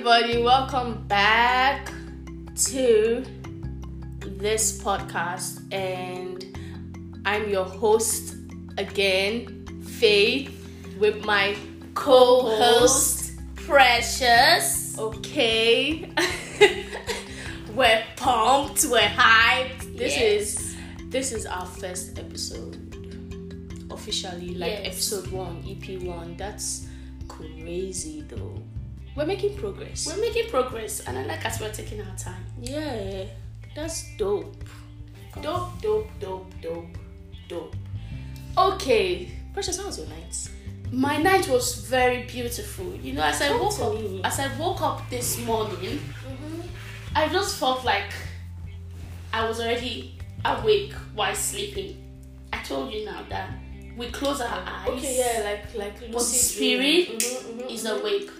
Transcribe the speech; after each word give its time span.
everybody. 0.00 0.42
Welcome 0.42 1.06
back 1.08 1.92
to 2.68 3.22
this 4.20 4.82
podcast. 4.82 5.60
And 5.74 6.42
I'm 7.26 7.50
your 7.50 7.66
host 7.66 8.34
again, 8.78 9.66
Faith, 9.84 10.56
with 10.98 11.22
my 11.26 11.54
co 11.92 12.48
host, 12.56 13.32
Precious. 13.56 14.98
Okay. 14.98 16.10
we're 17.74 18.02
pumped, 18.16 18.86
we're 18.86 19.00
hyped. 19.00 19.98
This 19.98 20.16
Yes. 20.16 20.22
is 20.22 20.76
this 21.10 21.32
is 21.32 21.44
our 21.44 21.66
first 21.66 22.18
episode 22.18 22.78
officially 23.90 24.54
like 24.54 24.70
Yes. 24.70 24.86
episode 24.86 25.26
1 25.26 25.62
ep1 25.64 26.38
that's 26.38 26.86
crazy 27.28 28.22
though 28.22 28.62
we're 29.16 29.26
making 29.26 29.56
progress 29.56 30.06
We're 30.06 30.20
making 30.20 30.50
progress, 30.50 31.00
and 31.06 31.18
I 31.18 31.24
like 31.24 31.44
as 31.44 31.60
we're 31.60 31.72
taking 31.72 32.00
our 32.00 32.16
time. 32.16 32.44
yeah 32.60 33.24
that's 33.74 34.16
dope 34.16 34.64
dope 35.42 35.80
dope 35.80 36.08
dope 36.20 36.52
dope 36.62 36.96
dope 37.48 37.76
okay 38.58 39.30
precious 39.52 39.78
how 39.78 39.86
was 39.86 39.98
your 39.98 40.08
night 40.08 40.36
My 40.92 41.18
night 41.22 41.46
was 41.48 41.86
very 41.86 42.24
beautiful. 42.24 42.92
You 42.96 43.12
know, 43.14 43.22
as 43.22 43.40
I 43.40 43.50
woke 43.56 43.78
up, 43.78 43.94
me. 43.94 44.20
as 44.24 44.40
I 44.40 44.48
woke 44.58 44.82
up 44.82 45.08
this 45.08 45.38
morning, 45.46 46.00
I 47.14 47.28
just 47.28 47.60
felt 47.60 47.84
like 47.84 48.10
I 49.32 49.46
was 49.48 49.60
already 49.60 50.18
awake 50.44 50.92
while 51.14 51.34
sleeping. 51.36 51.94
I 52.52 52.58
told 52.64 52.92
you 52.92 53.04
now 53.04 53.22
that 53.28 53.50
we 53.96 54.06
close 54.10 54.40
our 54.40 54.62
eyes. 54.66 54.88
okay 54.88 55.14
yeah 55.22 55.44
like 55.48 55.64
like 55.78 55.94
But 56.10 56.18
the 56.18 56.34
spirit. 56.48 57.06
Mhm, 57.22 57.60
mhm, 57.62 57.70
is 57.70 57.84
mhm. 57.84 58.00
awake, 58.00 58.30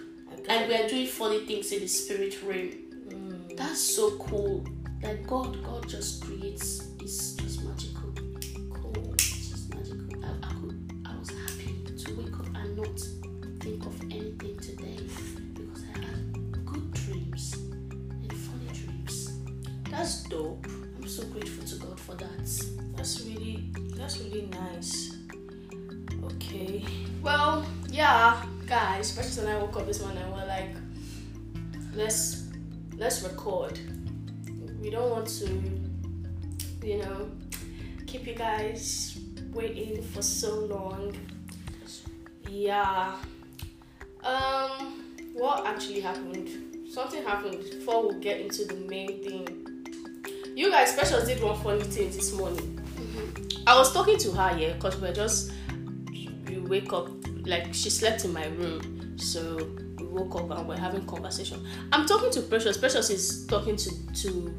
and 0.49 0.67
we 0.67 0.75
are 0.75 0.87
doing 0.87 1.07
funny 1.07 1.45
things 1.45 1.71
in 1.71 1.79
the 1.81 1.87
spirit 1.87 2.41
realm. 2.43 2.69
Mm. 3.09 3.57
That's 3.57 3.79
so 3.79 4.17
cool. 4.17 4.65
Like 5.03 5.25
God, 5.27 5.63
God 5.63 5.87
just 5.87 6.23
creates. 6.25 6.87
It's 6.99 7.33
just 7.33 7.63
magical. 7.63 8.13
Cool. 8.73 9.13
It's 9.13 9.49
just 9.49 9.73
magical. 9.73 10.23
I, 10.23 10.29
I 10.43 10.53
could. 10.53 11.03
I 11.05 11.17
was 11.17 11.29
happy 11.29 11.83
to 11.97 12.13
wake 12.15 12.33
up 12.39 12.47
and 12.55 12.77
not 12.77 12.99
think 13.59 13.85
of 13.85 14.01
anything 14.03 14.57
today 14.59 14.97
because 15.53 15.83
I 15.95 15.99
had 15.99 16.65
good 16.65 16.93
dreams 16.93 17.53
and 17.53 18.33
funny 18.33 18.67
dreams. 18.73 19.39
that's 19.89 20.23
dope 20.23 20.65
I'm 20.97 21.07
so 21.07 21.23
grateful 21.25 21.65
to 21.65 21.75
God 21.77 21.99
for 21.99 22.15
that. 22.15 22.65
That's 22.95 23.21
really 23.25 23.71
that's 23.95 24.19
really 24.19 24.47
nice. 24.47 25.15
Okay. 26.35 26.85
Well, 27.21 27.65
yeah, 27.89 28.41
guys, 28.67 29.11
Precious 29.11 29.37
and 29.37 29.49
I 29.49 29.57
woke 29.57 29.77
up 29.77 29.85
this 29.85 30.01
morning 30.01 30.23
and 30.23 30.31
we're 30.33 30.45
like, 30.45 30.75
let's 31.93 32.43
let's 32.97 33.21
record. 33.23 33.79
We 34.81 34.89
don't 34.89 35.09
want 35.09 35.27
to, 35.27 35.47
you 36.85 36.97
know, 36.99 37.29
keep 38.07 38.25
you 38.27 38.33
guys 38.33 39.19
waiting 39.53 40.01
for 40.01 40.21
so 40.21 40.59
long. 40.59 41.15
Yeah. 42.49 43.15
Um 44.23 45.03
what 45.33 45.65
actually 45.65 46.01
happened? 46.01 46.49
Something 46.91 47.23
happened 47.23 47.63
before 47.71 48.07
we 48.07 48.19
get 48.19 48.41
into 48.41 48.65
the 48.65 48.75
main 48.75 49.23
thing. 49.23 49.67
You 50.55 50.69
guys, 50.69 50.93
Precious 50.93 51.25
did 51.25 51.41
one 51.41 51.57
funny 51.61 51.81
thing 51.81 52.11
this 52.11 52.33
morning. 52.33 52.77
I 53.65 53.77
was 53.77 53.93
talking 53.93 54.17
to 54.17 54.31
her, 54.31 54.57
yeah, 54.57 54.73
because 54.73 54.99
we're 54.99 55.13
just 55.13 55.51
we 55.70 55.70
wake 56.71 56.93
up 56.93 57.09
like 57.45 57.73
she 57.73 57.89
slept 57.89 58.23
in 58.23 58.33
my 58.33 58.47
room, 58.47 59.17
so 59.19 59.69
we 59.99 60.05
woke 60.05 60.35
up 60.35 60.49
and 60.57 60.67
we're 60.67 60.77
having 60.77 61.05
conversation. 61.05 61.63
I'm 61.91 62.05
talking 62.07 62.31
to 62.31 62.41
Precious. 62.41 62.77
Precious 62.77 63.09
is 63.09 63.45
talking 63.45 63.75
to 63.75 64.13
to 64.13 64.55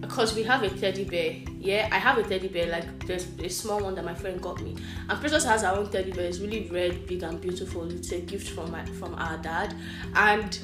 because 0.00 0.34
we 0.34 0.42
have 0.42 0.62
a 0.62 0.68
teddy 0.68 1.04
bear. 1.04 1.36
Yeah, 1.58 1.88
I 1.90 1.98
have 1.98 2.18
a 2.18 2.22
teddy 2.22 2.48
bear. 2.48 2.66
Like 2.66 3.06
there's 3.06 3.26
a 3.38 3.48
small 3.48 3.80
one 3.80 3.94
that 3.94 4.04
my 4.04 4.14
friend 4.14 4.40
got 4.40 4.60
me, 4.60 4.76
and 5.08 5.18
Precious 5.18 5.44
has 5.44 5.62
her 5.62 5.70
own 5.70 5.90
teddy 5.90 6.12
bear. 6.12 6.26
It's 6.26 6.38
really 6.40 6.68
red, 6.68 7.06
big, 7.06 7.22
and 7.22 7.40
beautiful. 7.40 7.90
It's 7.90 8.12
a 8.12 8.20
gift 8.20 8.50
from 8.50 8.70
my 8.70 8.84
from 8.84 9.14
our 9.14 9.38
dad, 9.38 9.74
and 10.14 10.60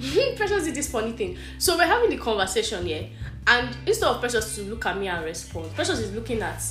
Precious 0.36 0.64
did 0.64 0.76
this 0.76 0.88
funny 0.88 1.12
thing. 1.12 1.36
So 1.58 1.76
we're 1.76 1.86
having 1.86 2.10
the 2.10 2.18
conversation, 2.18 2.86
yeah, 2.86 3.02
and 3.48 3.76
instead 3.84 4.08
of 4.08 4.20
Precious 4.20 4.54
to 4.54 4.62
look 4.62 4.86
at 4.86 4.96
me 4.96 5.08
and 5.08 5.24
respond, 5.24 5.74
Precious 5.74 5.98
is 5.98 6.14
looking 6.14 6.40
at 6.40 6.62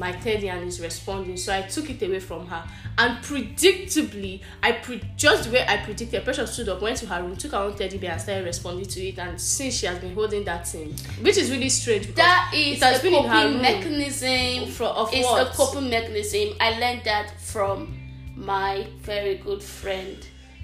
my 0.00 0.12
teddy 0.12 0.48
and 0.48 0.66
is 0.66 0.80
responding. 0.80 1.36
So 1.36 1.54
I 1.54 1.62
took 1.62 1.88
it 1.90 2.02
away 2.02 2.18
from 2.20 2.46
her, 2.46 2.64
and 2.98 3.18
predictably, 3.22 4.40
I 4.62 4.72
pre- 4.72 5.02
just 5.16 5.44
the 5.44 5.50
way 5.52 5.64
I 5.68 5.76
predicted, 5.76 6.24
Precious 6.24 6.52
stood 6.54 6.68
up, 6.70 6.80
went 6.82 6.96
to 6.98 7.06
her 7.06 7.22
room, 7.22 7.36
took 7.36 7.52
her 7.52 7.58
own 7.58 7.76
teddy 7.76 7.98
bear, 7.98 8.12
and 8.12 8.20
started 8.20 8.44
responding 8.46 8.86
to 8.86 9.00
it. 9.06 9.18
And 9.18 9.40
since 9.40 9.74
she 9.74 9.86
has 9.86 9.98
been 9.98 10.14
holding 10.14 10.44
that 10.44 10.66
thing, 10.66 10.94
which 11.20 11.36
is 11.36 11.50
really 11.50 11.68
strange, 11.68 12.02
because 12.08 12.16
That 12.16 12.50
is 12.54 12.78
it 12.78 12.82
has 12.84 12.98
a 12.98 13.02
been 13.02 13.14
in 13.14 13.24
her 13.24 13.28
coping 13.30 13.52
room. 13.52 13.62
mechanism. 13.62 14.70
For- 14.72 14.84
of 14.84 15.10
it's 15.12 15.26
what? 15.28 15.46
a 15.46 15.50
coping 15.50 15.90
mechanism. 15.90 16.56
I 16.60 16.78
learned 16.80 17.02
that 17.04 17.38
from 17.40 17.96
my 18.34 18.86
very 19.02 19.36
good 19.36 19.62
friend. 19.62 20.16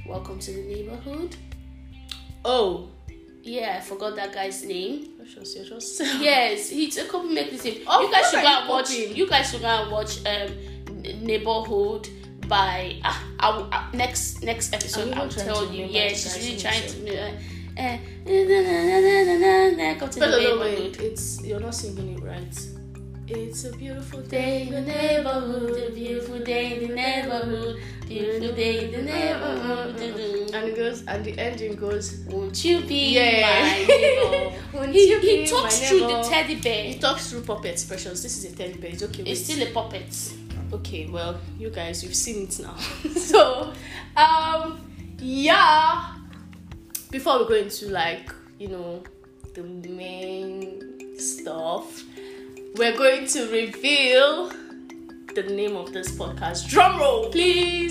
Welcome 0.08 0.38
to 0.41 0.50
the 0.53 0.62
neighborhood. 0.62 1.36
oh, 2.44 2.88
Yeah, 3.47 3.77
I 3.79 3.81
forgot 3.81 4.17
that 4.17 4.33
guy's 4.34 4.65
name. 4.65 5.11
Precious, 5.17 5.55
you're 5.55 5.65
just 5.65 6.01
Yes, 6.21 6.71
it's 6.73 6.97
a 6.97 7.05
coping 7.07 7.34
mechanism. 7.34 7.75
Of 7.87 8.03
you 8.03 8.11
guys 8.11 8.31
should 8.31 8.43
go 8.43 8.49
and 8.49 8.69
watch. 8.69 8.89
coping. 8.89 9.17
You 9.17 9.29
guys 9.29 9.51
should 9.51 9.61
go 9.62 9.69
and 9.69 9.91
watch 9.93 10.19
um, 10.27 10.51
Neighborhood 11.25 12.09
by. 12.49 13.01
Uh, 13.05 13.15
I 13.39 13.49
uh, 13.73 13.97
next 13.97 14.43
next 14.43 14.75
episode, 14.75 15.15
I'll 15.15 15.29
tell 15.29 15.73
you. 15.73 15.87
Yeah, 15.87 16.09
she's 16.09 16.34
really 16.37 16.51
name, 16.51 16.61
trying 16.61 16.87
to. 16.89 17.19
Uh, 17.19 17.31
uh, 17.79 17.99
na, 18.27 18.43
na, 18.51 18.59
na, 18.62 19.01
na, 19.01 19.23
na, 19.23 19.34
na, 19.39 19.93
na, 19.93 19.95
go 20.01 20.07
to 20.09 20.19
the 20.19 20.27
No, 20.27 20.33
no, 20.33 20.39
no, 20.39 20.65
neighborhood. 20.65 20.97
wait. 20.97 21.07
It's 21.13 21.43
you're 21.45 21.61
not 21.61 21.75
singing 21.75 22.17
it 22.19 22.23
right. 22.23 22.59
It's 23.28 23.64
a 23.64 23.72
beautiful 23.76 24.20
Day 24.22 24.69
in 24.69 24.72
the 24.75 24.81
neighborhood, 24.82 25.88
a 25.88 25.91
beautiful 25.92 26.38
day 26.38 26.76
in 26.76 26.88
the 26.88 26.94
neighborhood, 26.94 27.81
beautiful 28.06 28.54
day 28.54 28.84
in 28.84 28.91
the 28.92 29.03
neighborhood. 29.03 30.00
And 30.54 30.69
it 30.69 30.76
goes, 30.76 31.04
and 31.06 31.25
the 31.25 31.36
ending 31.38 31.75
goes. 31.75 32.20
Won't 32.28 32.65
you 32.65 32.81
be 32.82 33.15
Yeah. 33.15 33.41
my 33.42 33.84
neighbor? 33.88 34.53
Won't 34.72 34.92
he 34.92 35.10
you 35.10 35.19
he 35.20 35.47
talks 35.47 35.81
through 35.88 36.00
the 36.00 36.22
teddy 36.22 36.54
bear. 36.60 36.84
He 36.84 36.98
talks 36.98 37.31
through 37.31 37.42
puppet 37.42 37.84
precious. 37.88 38.22
This 38.22 38.38
is 38.44 38.53
a 38.53 38.56
teddy 38.56 38.75
bear. 38.78 38.91
It's 38.91 39.03
okay. 39.03 39.25
It's 39.25 39.42
still 39.44 39.66
a 39.66 39.72
puppet. 39.72 40.32
okay. 40.72 41.06
Well, 41.06 41.41
you 41.59 41.70
guys, 41.70 42.04
you've 42.04 42.15
seen 42.15 42.44
it 42.47 42.59
now. 42.60 42.76
so, 43.16 43.72
um, 44.16 44.81
yeah. 45.19 46.12
Before 47.10 47.41
we 47.41 47.48
go 47.48 47.54
into 47.54 47.88
like 47.88 48.32
you 48.59 48.69
know 48.69 49.03
the 49.54 49.62
main 49.62 51.19
stuff, 51.19 52.03
we're 52.76 52.97
going 52.97 53.26
to 53.26 53.50
reveal 53.50 54.50
the 55.34 55.42
name 55.48 55.76
of 55.76 55.92
this 55.92 56.10
podcast. 56.16 56.69
Drum 56.69 56.98
roll, 56.98 57.31
please. 57.31 57.91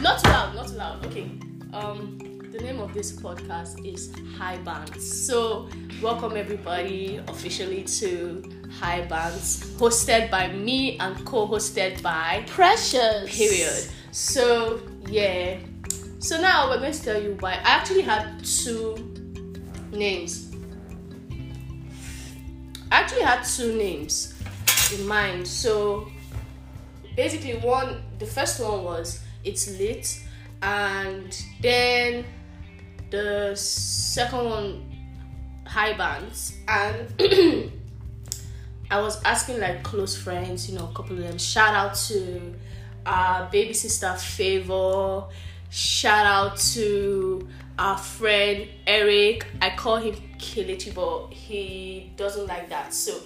Not 0.00 0.22
too 0.22 0.28
loud. 0.30 0.54
Not 0.54 0.68
too 0.68 0.74
loud. 0.74 1.06
Okay. 1.06 1.30
Um, 1.72 2.18
the 2.52 2.58
name 2.58 2.80
of 2.80 2.92
this 2.94 3.12
podcast 3.12 3.84
is 3.86 4.12
High 4.36 4.56
Bands. 4.58 5.26
So, 5.26 5.68
welcome 6.02 6.36
everybody 6.36 7.20
officially 7.28 7.84
to 7.84 8.42
High 8.80 9.02
Bands, 9.02 9.74
hosted 9.76 10.30
by 10.30 10.48
me 10.52 10.98
and 10.98 11.24
co-hosted 11.24 12.02
by 12.02 12.44
Precious. 12.48 13.36
period. 13.36 13.90
So 14.10 14.80
yeah. 15.08 15.58
So 16.18 16.40
now 16.40 16.68
we're 16.70 16.78
going 16.78 16.92
to 16.92 17.02
tell 17.02 17.22
you 17.22 17.36
why. 17.40 17.52
I 17.52 17.70
actually 17.78 18.02
had 18.02 18.42
two 18.44 18.96
names. 19.92 20.45
Actually 22.90 23.22
had 23.22 23.42
two 23.42 23.76
names 23.76 24.34
in 24.94 25.06
mind. 25.06 25.46
So 25.46 26.08
basically 27.16 27.56
one 27.56 28.02
the 28.18 28.26
first 28.26 28.60
one 28.60 28.84
was 28.84 29.22
it's 29.44 29.78
lit 29.78 30.20
and 30.62 31.44
then 31.60 32.24
the 33.10 33.54
second 33.54 34.44
one 34.44 34.96
high 35.64 35.92
bands 35.94 36.54
and 36.68 37.12
I 38.90 39.00
was 39.00 39.20
asking 39.24 39.58
like 39.60 39.82
close 39.82 40.16
friends, 40.16 40.70
you 40.70 40.78
know, 40.78 40.88
a 40.88 40.94
couple 40.94 41.16
of 41.18 41.24
them. 41.24 41.38
Shout 41.38 41.74
out 41.74 41.94
to 42.08 42.54
our 43.04 43.50
baby 43.50 43.72
sister 43.72 44.12
Favor. 44.14 45.24
Shout 45.70 46.26
out 46.26 46.56
to 46.74 47.48
our 47.78 47.98
friend 47.98 48.68
Eric. 48.86 49.46
I 49.60 49.70
call 49.70 49.96
him 49.96 50.14
Kelechi, 50.38 50.94
but 50.94 51.32
he 51.32 52.12
doesn't 52.16 52.46
like 52.46 52.68
that. 52.70 52.94
So 52.94 53.20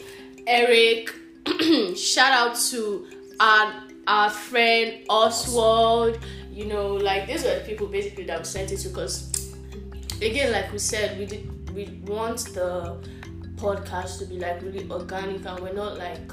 Eric, 0.47 1.15
shout 1.97 2.33
out 2.33 2.57
to 2.71 3.07
our 3.39 3.85
our 4.07 4.31
friend 4.31 5.05
Oswald. 5.09 6.19
You 6.53 6.67
know, 6.67 6.95
like 6.95 7.27
these 7.27 7.45
were 7.45 7.59
the 7.59 7.65
people 7.65 7.87
basically 7.87 8.25
that 8.25 8.39
we 8.39 8.45
sent 8.45 8.73
it 8.73 8.79
to 8.79 8.89
because 8.89 9.55
again, 10.21 10.53
like 10.53 10.73
we 10.73 10.79
said, 10.79 11.19
we 11.19 11.27
did 11.27 11.75
we 11.75 12.01
want 12.05 12.39
the 12.55 12.97
podcast 13.57 14.19
to 14.19 14.25
be 14.25 14.39
like 14.39 14.61
really 14.63 14.91
organic 14.91 15.45
and 15.45 15.61
we're 15.61 15.73
not 15.73 15.99
like 15.99 16.33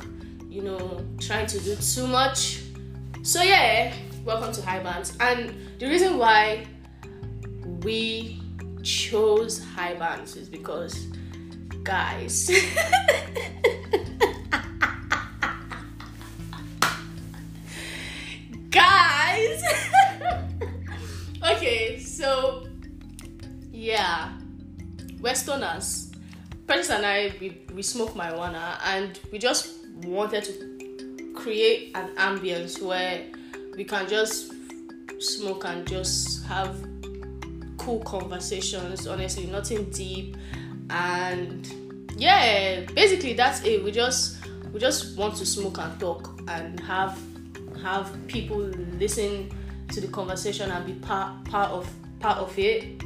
you 0.50 0.62
know 0.62 1.06
trying 1.20 1.46
to 1.46 1.60
do 1.60 1.75
too 1.75 2.08
much 2.08 2.62
so 3.22 3.44
yeah 3.44 3.94
welcome 4.24 4.52
to 4.54 4.62
high 4.62 4.81
bands 4.81 5.16
and 5.20 5.54
the 5.80 5.86
reason 5.88 6.18
why 6.18 6.66
we 7.83 8.41
chose 8.83 9.63
high 9.63 9.94
bands 9.95 10.35
is 10.35 10.50
because 10.50 11.07
guys. 11.83 12.50
Guys. 18.69 19.63
Okay 21.51 21.97
so 22.00 22.68
yeah. 23.71 24.33
Westerners. 25.21 26.12
Precious 26.65 26.89
and 26.89 27.06
I 27.06 27.33
we, 27.39 27.62
we 27.74 27.81
smoke 27.81 28.15
marijuana 28.15 28.77
and 28.83 29.19
we 29.31 29.38
just 29.39 29.85
wanted 30.03 30.44
to 30.44 31.33
create 31.33 31.95
an 31.95 32.09
ambience 32.15 32.81
where 32.81 33.24
we 33.77 33.83
can 33.85 34.07
just 34.09 34.51
smoke 35.19 35.63
and 35.65 35.88
just 35.88 36.45
have 36.47 36.75
cool 37.88 38.00
conversations 38.00 39.07
honestly 39.07 39.45
nothing 39.45 39.89
deep. 39.92 40.36
And 40.89 41.66
yeah 42.18 42.81
basically 42.94 43.31
that's 43.31 43.63
it. 43.63 43.81
We 43.81 43.92
just 43.92 44.45
we 44.74 44.80
just 44.80 45.18
want 45.18 45.38
to 45.38 45.45
smoke 45.45 45.78
and 45.78 45.98
talk 45.98 46.42
and 46.50 46.78
have 46.81 47.18
have 47.81 48.12
people 48.28 48.57
listen 48.57 49.50
to 49.94 50.01
the 50.01 50.07
conversation 50.10 50.69
and 50.69 50.86
be 50.86 50.95
part 50.95 51.45
part 51.45 51.72
of 51.72 51.89
part 52.19 52.39
of 52.39 52.60
it. 52.60 53.01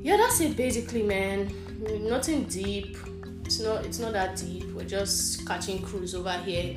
Yeah 0.00 0.16
that's 0.16 0.40
it 0.40 0.56
basically 0.56 1.04
man. 1.04 1.54
Nothing 2.00 2.42
deep. 2.44 2.96
It's 3.44 3.60
not 3.60 3.86
it's 3.86 4.00
not 4.00 4.12
that 4.14 4.34
deep. 4.34 4.72
We're 4.72 4.88
just 4.88 5.46
catching 5.46 5.80
cruise 5.82 6.16
over 6.16 6.32
here. 6.38 6.76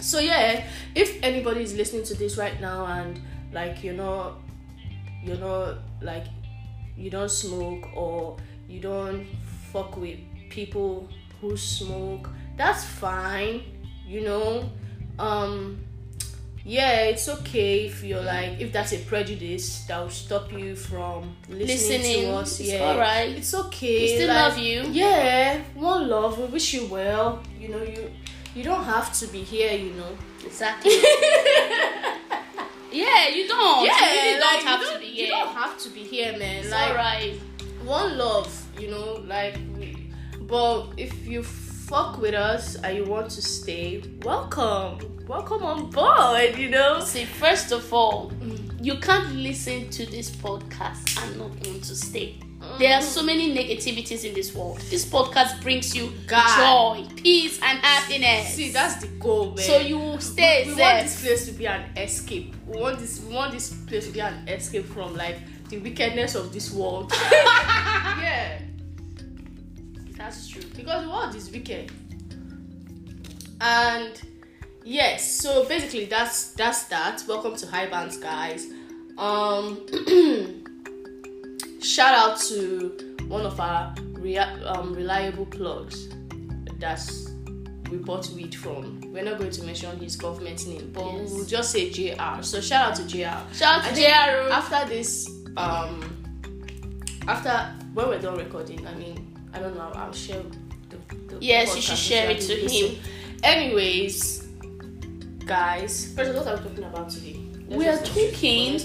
So 0.00 0.18
yeah 0.18 0.66
if 0.96 1.22
anybody 1.22 1.62
is 1.62 1.76
listening 1.76 2.02
to 2.06 2.14
this 2.14 2.36
right 2.36 2.60
now 2.60 2.86
and 2.86 3.20
like 3.52 3.84
you 3.84 3.92
know 3.92 4.34
you 5.22 5.36
know 5.36 5.76
like 6.00 6.24
you 6.96 7.10
don't 7.10 7.30
smoke 7.30 7.88
or 7.96 8.36
you 8.68 8.80
don't 8.80 9.26
fuck 9.72 9.96
with 9.96 10.18
people 10.50 11.08
who 11.40 11.56
smoke 11.56 12.28
that's 12.56 12.84
fine 12.84 13.62
you 14.06 14.20
know 14.22 14.68
um 15.18 15.78
yeah 16.64 17.00
it's 17.04 17.28
okay 17.28 17.86
if 17.86 18.02
you're 18.02 18.20
like 18.22 18.60
if 18.60 18.70
that's 18.72 18.92
a 18.92 18.98
prejudice 18.98 19.84
that 19.86 19.98
will 20.00 20.10
stop 20.10 20.52
you 20.52 20.76
from 20.76 21.34
listening, 21.48 21.66
Listening, 21.66 22.22
to 22.26 22.30
us 22.32 22.60
yeah 22.60 22.82
alright. 22.90 23.30
it's 23.30 23.54
okay 23.54 24.00
We 24.02 24.08
still 24.08 24.28
like, 24.28 24.48
love 24.50 24.58
you. 24.58 24.82
yeah 24.90 25.62
one 25.74 26.08
love 26.08 26.38
we 26.38 26.44
wish 26.46 26.74
you 26.74 26.86
well 26.86 27.42
you 27.58 27.68
know 27.68 27.82
you 27.82 28.10
you 28.54 28.62
don't 28.62 28.84
have 28.84 29.12
to 29.20 29.26
be 29.28 29.42
here 29.42 29.72
you 29.76 29.92
know 29.92 30.16
Exactly. 30.44 30.90
yeah, 32.92 33.28
you 33.28 33.46
don't. 33.46 33.84
yeah 33.86 34.12
you 34.12 34.20
really 34.20 34.40
don't 34.40 34.54
like, 34.54 34.62
have 34.64 34.80
you 34.80 34.92
to 34.92 34.98
don't- 35.28 35.38
You 35.38 35.44
don't 35.44 35.54
have 35.54 35.78
to 35.78 35.88
be 35.90 36.00
here, 36.00 36.36
man. 36.38 36.62
It's 36.64 36.70
like 36.70 36.90
alright. 36.90 37.40
one 37.84 38.18
love, 38.18 38.50
you 38.78 38.90
know, 38.90 39.22
like 39.26 39.58
but 40.46 40.88
if 40.96 41.26
you 41.26 41.42
fuck 41.44 42.20
with 42.20 42.34
us 42.34 42.74
and 42.76 42.96
you 42.96 43.04
want 43.04 43.30
to 43.30 43.42
stay, 43.42 44.02
welcome. 44.22 44.98
Welcome 45.28 45.62
on 45.62 45.90
board, 45.90 46.56
you 46.58 46.68
know. 46.68 47.00
See, 47.00 47.24
first 47.24 47.70
of 47.70 47.92
all, 47.92 48.30
mm. 48.30 48.58
you 48.84 48.96
can't 48.98 49.32
listen 49.36 49.88
to 49.90 50.06
this 50.06 50.28
podcast 50.30 51.22
and 51.22 51.38
not 51.38 51.50
want 51.66 51.84
to 51.84 51.94
stay. 51.94 52.36
There 52.80 52.94
are 52.94 53.02
so 53.02 53.22
many 53.22 53.54
negativities 53.54 54.24
in 54.24 54.32
this 54.32 54.54
world. 54.54 54.80
This 54.88 55.04
podcast 55.04 55.60
brings 55.60 55.94
you 55.94 56.14
God. 56.26 56.96
joy, 56.96 57.14
peace, 57.14 57.60
and 57.62 57.78
happiness. 57.78 58.54
See, 58.54 58.70
that's 58.70 58.94
the 59.02 59.08
goal, 59.18 59.48
man. 59.50 59.58
so 59.58 59.80
you 59.80 59.98
will 59.98 60.18
stay 60.18 60.64
we, 60.64 60.72
we 60.72 60.80
want 60.80 61.02
this 61.02 61.20
place 61.22 61.44
to 61.44 61.52
be 61.52 61.66
an 61.66 61.84
escape. 61.98 62.54
We 62.66 62.80
want 62.80 62.98
this 62.98 63.22
we 63.22 63.34
want 63.34 63.52
this 63.52 63.74
place 63.84 64.06
to 64.06 64.12
be 64.12 64.20
an 64.20 64.48
escape 64.48 64.86
from 64.86 65.14
like 65.14 65.36
the 65.68 65.76
wickedness 65.76 66.34
of 66.34 66.54
this 66.54 66.72
world. 66.72 67.12
yeah. 67.32 68.62
That's 70.16 70.48
true. 70.48 70.62
because 70.74 71.04
the 71.04 71.10
world 71.10 71.34
is 71.34 71.50
wicked 71.50 71.92
and 73.60 74.22
yes 74.84 75.30
so 75.30 75.66
basically 75.66 76.06
that's 76.06 76.52
that's 76.52 76.84
that 76.84 77.22
welcome 77.28 77.54
to 77.56 77.66
high 77.66 77.86
bands 77.86 78.16
guys 78.16 78.66
um 79.18 79.86
shout 81.82 82.14
out 82.14 82.38
to 82.40 83.16
one 83.28 83.46
of 83.46 83.58
our 83.60 83.94
rea- 84.12 84.38
um, 84.38 84.92
reliable 84.94 85.46
plugs 85.46 86.08
that's 86.78 87.30
we 87.90 87.96
bought 87.98 88.28
weed 88.30 88.54
from 88.54 89.00
we're 89.12 89.24
not 89.24 89.38
going 89.38 89.50
to 89.50 89.62
mention 89.64 89.98
his 89.98 90.16
government 90.16 90.66
name 90.66 90.90
but 90.92 91.04
Yes. 91.04 91.30
we'll 91.32 91.44
just 91.44 91.70
say 91.72 91.90
jr 91.90 92.40
so 92.42 92.60
shout 92.60 92.90
out 92.90 92.96
to 92.96 93.06
jr 93.06 93.36
Shout 93.52 93.82
out 93.82 93.84
to 93.84 93.94
JR. 93.94 94.50
After 94.52 94.88
this 94.88 95.28
um 95.56 96.16
after 97.26 97.50
when 97.94 98.08
we're 98.08 98.20
done 98.20 98.36
recording 98.38 98.86
i 98.86 98.94
mean 98.94 99.36
i 99.52 99.58
don't 99.58 99.74
know 99.74 99.90
i'll 99.94 100.12
share 100.12 100.42
the, 100.88 100.96
the 101.28 101.38
Yes, 101.40 101.74
you 101.74 101.82
should 101.82 101.98
share 101.98 102.30
it 102.30 102.40
to 102.42 102.54
him. 102.54 102.96
anyways 103.42 104.46
guys 105.44 106.12
first 106.14 106.34
what 106.34 106.46
are 106.46 106.56
we 106.56 106.62
talking 106.68 106.84
about 106.84 107.10
today 107.10 107.40
Let's 107.68 107.78
We 107.78 107.88
are 107.88 107.98
talking- 107.98 108.78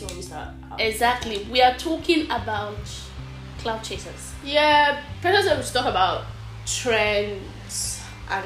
straight. 0.77 0.87
Let's 0.87 0.99
not 1.01 1.17
miss 1.19 1.29
that. 1.29 1.35
Exactly. 1.35 1.47
We 1.51 1.61
are 1.61 1.75
talking 1.77 2.25
about 2.25 2.77
cloud 3.59 3.83
chasers. 3.83 4.33
yeah 4.43 5.01
first 5.21 5.49
we 5.57 5.63
should 5.63 5.73
talk 5.73 5.87
about 5.87 6.25
trends 6.67 8.01
and 8.29 8.45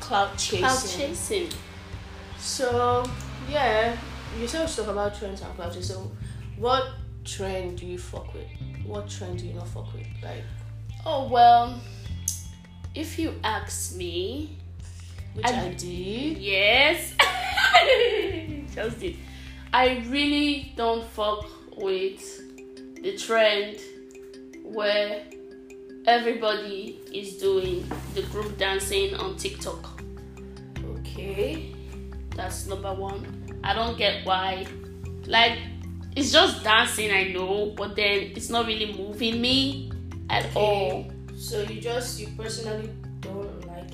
cloud 0.00 0.36
chasing 0.38 0.58
Cloud 0.60 0.88
chasing. 0.88 1.48
So 2.38 3.04
yeah, 3.50 3.96
you 4.38 4.46
said 4.46 4.62
we 4.62 4.66
should 4.68 4.84
talk 4.84 4.92
about 4.92 5.14
trends 5.18 5.40
and 5.42 5.54
cloud 5.56 5.72
chasing. 5.72 5.82
So 5.96 6.10
what 6.58 6.84
trend 7.24 7.78
do 7.78 7.86
you 7.86 7.98
fuck 7.98 8.32
with? 8.34 8.46
What 8.84 9.08
trend 9.08 9.38
do 9.38 9.46
you 9.46 9.54
not 9.54 9.68
fuck 9.68 9.92
with? 9.94 10.06
Like 10.22 10.44
Oh 11.04 11.26
well, 11.28 11.80
if 12.94 13.18
you 13.18 13.34
ask 13.42 13.96
me, 13.96 14.56
which 15.34 15.46
I- 15.46 15.66
I, 15.66 15.68
did. 15.74 16.38
yes, 16.38 17.14
just 18.74 19.00
did. 19.00 19.16
I 19.72 20.04
really 20.08 20.72
don't 20.76 21.04
fuck 21.04 21.46
with 21.76 23.02
the 23.02 23.16
trend 23.16 23.78
where 24.62 25.24
everybody 26.06 27.00
is 27.12 27.36
doing 27.38 27.84
the 28.14 28.22
group 28.22 28.56
dancing 28.58 29.14
on 29.14 29.36
TikTok. 29.36 30.00
Okay. 30.84 31.74
That's 32.34 32.66
number 32.66 32.92
one. 32.94 33.60
I 33.62 33.74
don't 33.74 33.96
get 33.96 34.24
why. 34.26 34.66
Like, 35.26 35.58
it's 36.16 36.32
just 36.32 36.62
dancing, 36.64 37.10
I 37.10 37.32
know, 37.32 37.72
but 37.76 37.96
then 37.96 38.32
it's 38.34 38.50
not 38.50 38.66
really 38.66 38.94
moving 38.94 39.40
me 39.40 39.92
at 40.30 40.54
all. 40.56 41.10
So 41.36 41.62
you 41.62 41.80
just 41.80 42.20
you 42.20 42.28
personally 42.36 42.90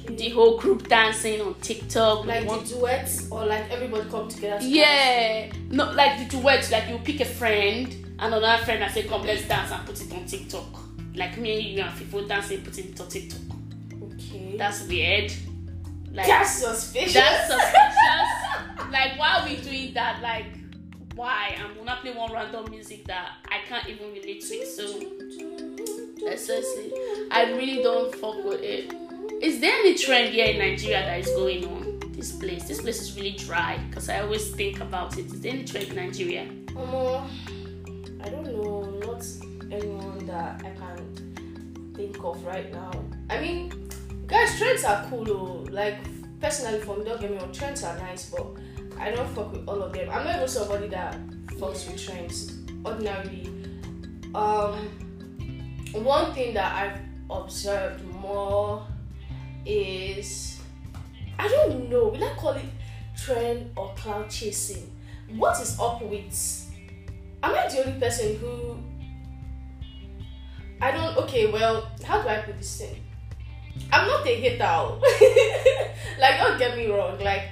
The 0.06 0.30
whole 0.30 0.58
group 0.58 0.88
dancing 0.88 1.40
on 1.40 1.54
TikTok. 1.60 2.26
like 2.26 2.48
the 2.48 2.74
duets 2.74 3.30
or 3.30 3.44
like 3.46 3.70
everybody 3.70 4.08
come 4.08 4.28
together. 4.28 4.60
to 4.60 4.66
yeah, 4.68 5.50
no, 5.70 5.90
like 5.92 6.18
the 6.18 6.36
duets. 6.36 6.70
Like 6.70 6.88
you 6.88 6.98
pick 6.98 7.20
a 7.20 7.24
friend 7.24 7.92
and 8.18 8.34
another 8.34 8.64
friend 8.64 8.82
and 8.82 8.92
say, 8.92 9.02
"Come, 9.04 9.22
let's 9.22 9.46
dance 9.46 9.70
and 9.70 9.84
put 9.86 10.00
it 10.00 10.12
on 10.12 10.24
TikTok." 10.24 10.66
Like 11.14 11.36
me 11.38 11.58
you 11.60 11.82
and 11.82 11.96
people 11.98 12.26
dancing, 12.26 12.62
putting 12.62 12.90
it 12.90 13.00
on 13.00 13.08
TikTok. 13.08 13.40
dance? 13.40 14.14
Okay. 14.14 14.56
That's 14.56 14.86
weird. 14.86 15.32
Like 16.12 16.26
That's 16.26 16.50
suspicious. 16.50 17.14
That's 17.14 17.52
suspicious. 17.52 18.90
like, 18.92 19.18
why 19.18 19.40
are 19.40 19.48
we 19.48 19.56
doing 19.56 19.94
that? 19.94 20.22
Like, 20.22 20.46
why? 21.14 21.56
I'm 21.58 21.76
gonna 21.76 21.98
play 22.00 22.12
one 22.14 22.32
random 22.32 22.70
music 22.70 23.04
that 23.06 23.32
I 23.46 23.58
can't 23.68 23.86
even 23.88 24.12
relate 24.12 24.40
to. 24.42 24.54
it. 24.54 24.66
So, 24.66 24.84
seriously, 26.36 26.92
I 27.30 27.52
really 27.52 27.82
don't 27.82 28.14
fuck 28.14 28.42
with 28.44 28.62
it. 28.62 28.92
Is 29.48 29.60
there 29.60 29.72
any 29.72 29.94
trend 29.94 30.34
here 30.34 30.44
in 30.44 30.58
Nigeria 30.58 31.00
that 31.06 31.20
is 31.20 31.28
going 31.28 31.64
on? 31.64 32.00
This 32.12 32.32
place, 32.32 32.68
this 32.68 32.82
place 32.82 33.00
is 33.00 33.16
really 33.16 33.30
dry 33.30 33.78
because 33.88 34.10
I 34.10 34.20
always 34.20 34.50
think 34.50 34.80
about 34.80 35.16
it. 35.16 35.24
Is 35.24 35.40
there 35.40 35.54
any 35.54 35.64
trend 35.64 35.88
in 35.88 35.96
Nigeria? 35.96 36.42
Um, 36.76 37.30
I 38.22 38.28
don't 38.28 38.44
know, 38.44 38.82
not 39.06 39.24
anyone 39.72 40.26
that 40.26 40.60
I 40.62 40.70
can 40.72 41.94
think 41.96 42.22
of 42.22 42.44
right 42.44 42.70
now. 42.70 42.90
I 43.30 43.40
mean, 43.40 43.88
guys, 44.26 44.58
trends 44.58 44.84
are 44.84 45.06
cool 45.08 45.24
though. 45.24 45.66
Like 45.72 45.96
personally, 46.42 46.80
for 46.80 46.98
me, 46.98 47.06
don't 47.06 47.18
get 47.18 47.30
me 47.30 47.38
wrong, 47.38 47.50
trends 47.50 47.82
are 47.84 47.96
nice, 47.96 48.28
but 48.28 48.48
I 49.00 49.12
don't 49.12 49.34
fuck 49.34 49.50
with 49.50 49.66
all 49.66 49.82
of 49.82 49.94
them. 49.94 50.10
I'm 50.10 50.24
not 50.24 50.36
even 50.36 50.48
somebody 50.48 50.88
that 50.88 51.16
fucks 51.56 51.90
with 51.90 52.04
trends 52.04 52.58
ordinarily. 52.84 53.48
Um, 54.34 54.90
one 55.94 56.34
thing 56.34 56.52
that 56.52 56.70
I've 56.70 57.00
observed 57.30 58.04
more 58.04 58.86
is 59.68 60.60
I 61.38 61.46
don't 61.48 61.88
know. 61.88 62.08
Will 62.08 62.24
I 62.24 62.34
call 62.36 62.52
it 62.52 62.64
trend 63.16 63.70
or 63.76 63.92
cloud 63.94 64.28
chasing? 64.30 64.90
What 65.36 65.60
is 65.60 65.78
up 65.78 66.02
with? 66.02 66.64
Am 67.42 67.54
I 67.54 67.68
the 67.68 67.84
only 67.86 68.00
person 68.00 68.36
who? 68.38 68.78
I 70.80 70.90
don't. 70.92 71.16
Okay, 71.18 71.50
well, 71.50 71.88
how 72.04 72.22
do 72.22 72.28
I 72.28 72.38
put 72.38 72.56
this 72.58 72.78
thing? 72.80 73.02
I'm 73.92 74.06
not 74.08 74.26
a 74.26 74.34
hater. 74.34 74.58
like, 76.20 76.38
don't 76.40 76.58
get 76.58 76.76
me 76.76 76.86
wrong. 76.90 77.18
Like, 77.20 77.42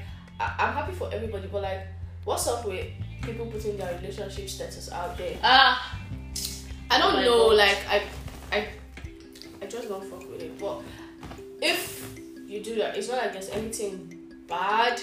I- 0.40 0.54
I'm 0.58 0.74
happy 0.74 0.92
for 0.92 1.12
everybody, 1.12 1.48
but 1.48 1.62
like, 1.62 1.86
what's 2.24 2.46
up 2.48 2.64
with 2.66 2.86
people 3.22 3.46
putting 3.46 3.76
their 3.76 3.94
relationship 3.98 4.48
status 4.48 4.90
out 4.92 5.16
there? 5.18 5.36
Ah, 5.42 5.98
I 6.90 6.98
don't 6.98 7.16
Oh 7.16 7.20
know, 7.22 7.48
God. 7.50 7.56
like 7.56 7.78
I, 7.88 8.02
I, 8.52 8.68
I 9.62 9.66
just 9.66 9.88
don't 9.88 10.04
fuck 10.04 10.20
with 10.30 10.42
it. 10.42 10.58
But 10.58 10.82
you 12.56 12.62
do 12.62 12.74
that, 12.76 12.96
it's 12.96 13.08
not 13.08 13.18
like 13.18 13.32
there's 13.32 13.50
anything 13.50 14.32
bad. 14.48 15.00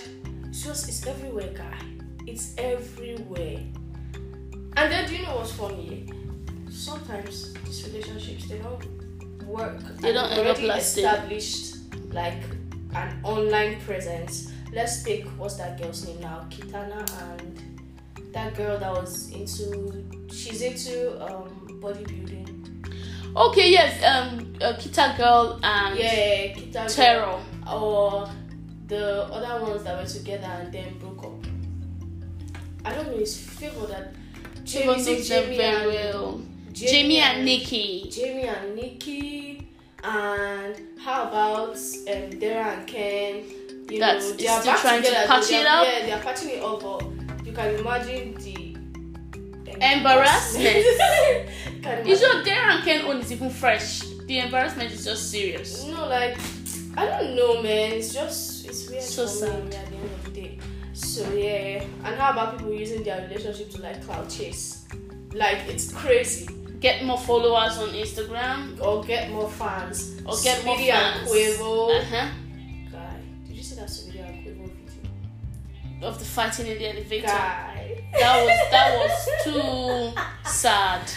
It's 0.47 0.63
just 0.63 0.87
it's 0.87 1.05
everywhere, 1.05 1.51
guy. 1.53 1.79
It's 2.25 2.53
everywhere. 2.57 3.59
And 4.75 4.91
then 4.91 5.07
do 5.07 5.15
you 5.15 5.23
know 5.23 5.35
what's 5.35 5.51
funny? 5.53 6.09
Sometimes 6.69 7.53
these 7.65 7.87
relationships 7.87 8.47
they 8.47 8.57
don't 8.57 9.43
work. 9.43 9.79
They 9.97 10.13
don't 10.13 10.31
end 10.31 10.47
up 10.47 10.61
lasting. 10.61 11.05
established 11.05 11.75
like 12.11 12.41
an 12.95 13.19
online 13.23 13.79
presence. 13.81 14.51
Let's 14.71 15.03
take 15.03 15.25
what's 15.37 15.55
that 15.55 15.79
girl's 15.79 16.05
name 16.07 16.19
now? 16.21 16.47
Kitana 16.49 17.05
and 17.37 17.81
that 18.33 18.55
girl 18.55 18.79
that 18.79 18.91
was 18.91 19.29
into 19.29 20.03
she's 20.31 20.61
into 20.61 21.21
um 21.23 21.79
bodybuilding. 21.81 22.42
Okay, 23.35 23.71
yes, 23.71 23.97
um, 24.03 24.53
uh, 24.61 24.73
Kita 24.77 25.17
Girl 25.17 25.59
and 25.63 25.97
Yeah, 25.97 26.53
Kita 26.53 26.85
Terror. 26.87 27.39
or 27.67 28.29
the 28.87 29.23
other 29.25 29.65
ones 29.65 29.83
that 29.83 29.97
were 29.97 30.05
together 30.07 30.45
and 30.61 30.71
then 30.71 30.97
broke 30.99 31.23
up. 31.23 31.33
I 32.85 32.93
don't 32.93 33.07
know. 33.07 33.17
It's 33.17 33.37
favor 33.37 33.87
that 33.87 34.13
Jamie 34.63 34.83
it 34.83 34.87
knows 34.87 35.05
them 35.05 35.21
Jamie 35.23 35.57
very 35.57 35.75
and 35.97 36.13
well. 36.13 36.41
Jamie 36.73 37.17
and 37.19 37.45
Nikki. 37.45 38.09
Jamie 38.11 38.43
and 38.43 38.75
Nikki, 38.75 39.67
and 40.03 40.75
how 40.99 41.23
about 41.29 41.75
um, 41.75 42.39
Dara 42.39 42.77
and 42.77 42.87
Ken? 42.87 43.43
You 43.89 43.99
That's- 43.99 44.29
know, 44.29 44.35
they 44.37 44.47
are 44.47 44.59
still 44.61 44.73
back 44.73 44.81
trying 44.81 45.01
to 45.01 45.07
together. 45.07 45.27
patch 45.27 45.47
they 45.49 45.59
it 45.61 45.67
up? 45.67 45.87
Yeah, 45.87 46.05
they 46.05 46.11
are 46.11 46.21
patching 46.21 46.49
it 46.51 46.63
up, 46.63 46.81
but 46.81 47.45
you 47.45 47.51
can 47.51 47.75
imagine 47.75 48.33
the 48.35 48.73
Embarrassment. 49.81 50.85
Can 51.83 52.07
It's 52.07 52.21
just 52.21 52.47
Darren 52.47 52.83
Ken 52.83 53.05
own 53.05 53.17
is 53.17 53.31
even 53.31 53.49
fresh. 53.49 53.99
The 54.25 54.39
embarrassment 54.39 54.91
is 54.91 55.03
just 55.03 55.29
serious. 55.31 55.83
No, 55.85 56.07
like 56.07 56.37
I 56.95 57.05
don't 57.05 57.35
know, 57.35 57.61
man. 57.61 57.91
It's 57.93 58.13
just 58.13 58.65
it's 58.65 58.89
weird 58.89 59.03
So 59.03 59.25
sad. 59.25 59.65
me 59.65 59.75
at 59.75 59.87
the 59.89 59.95
end 59.95 60.11
of 60.11 60.23
the 60.25 60.31
day. 60.31 60.59
So 60.93 61.31
yeah, 61.33 61.83
and 62.05 62.15
how 62.15 62.31
about 62.31 62.57
people 62.57 62.73
using 62.73 63.03
their 63.03 63.21
relationship 63.27 63.69
to 63.71 63.81
like 63.81 64.03
cloud 64.05 64.29
chase? 64.29 64.85
Like 65.33 65.59
it's 65.67 65.91
crazy. 65.91 66.47
Get 66.79 67.03
more 67.05 67.17
followers 67.17 67.77
on 67.77 67.89
Instagram 67.89 68.79
Or 68.81 69.03
get 69.03 69.31
more 69.31 69.49
fans. 69.49 70.21
or 70.25 70.35
get 70.43 70.63
more 70.65 70.75
Saweetie 70.75 70.91
and 70.91 71.15
fans. 71.15 71.31
Quavo. 71.31 72.01
Uh-huh. 72.01 72.27
Guy, 72.91 73.15
did 73.47 73.55
you 73.55 73.63
see 73.63 73.75
that 73.75 73.87
Saweetie 73.89 74.19
and 74.27 74.45
Quavo 74.45 74.69
video? 74.69 76.07
Of 76.07 76.19
the 76.19 76.25
fighting 76.25 76.67
in 76.67 76.77
the 76.77 76.89
elevator. 76.89 77.27
Guy. 77.27 78.03
That 78.19 78.45
was 78.45 78.71
that 78.71 78.89
was 78.99 79.15
too 80.13 80.49
sad. 80.49 81.09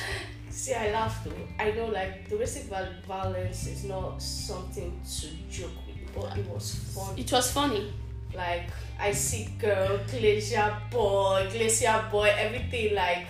See, 0.67 0.75
I 0.75 0.91
laughed 0.91 1.23
though. 1.25 1.47
I 1.61 1.71
know 1.71 1.87
like 1.87 2.29
domestic 2.29 2.65
violence 3.07 3.69
is 3.69 3.85
not 3.85 4.21
something 4.21 5.01
to 5.21 5.29
joke 5.49 5.71
with, 5.87 6.13
but 6.13 6.37
it 6.37 6.45
was 6.49 6.75
fun. 6.93 7.17
It 7.17 7.31
was 7.31 7.53
funny. 7.53 7.93
Like 8.35 8.65
I 8.99 9.13
see 9.13 9.45
girl, 9.61 10.01
glacier 10.11 10.77
boy, 10.91 11.47
glacier 11.53 12.09
boy, 12.11 12.33
everything 12.37 12.97
like 12.97 13.29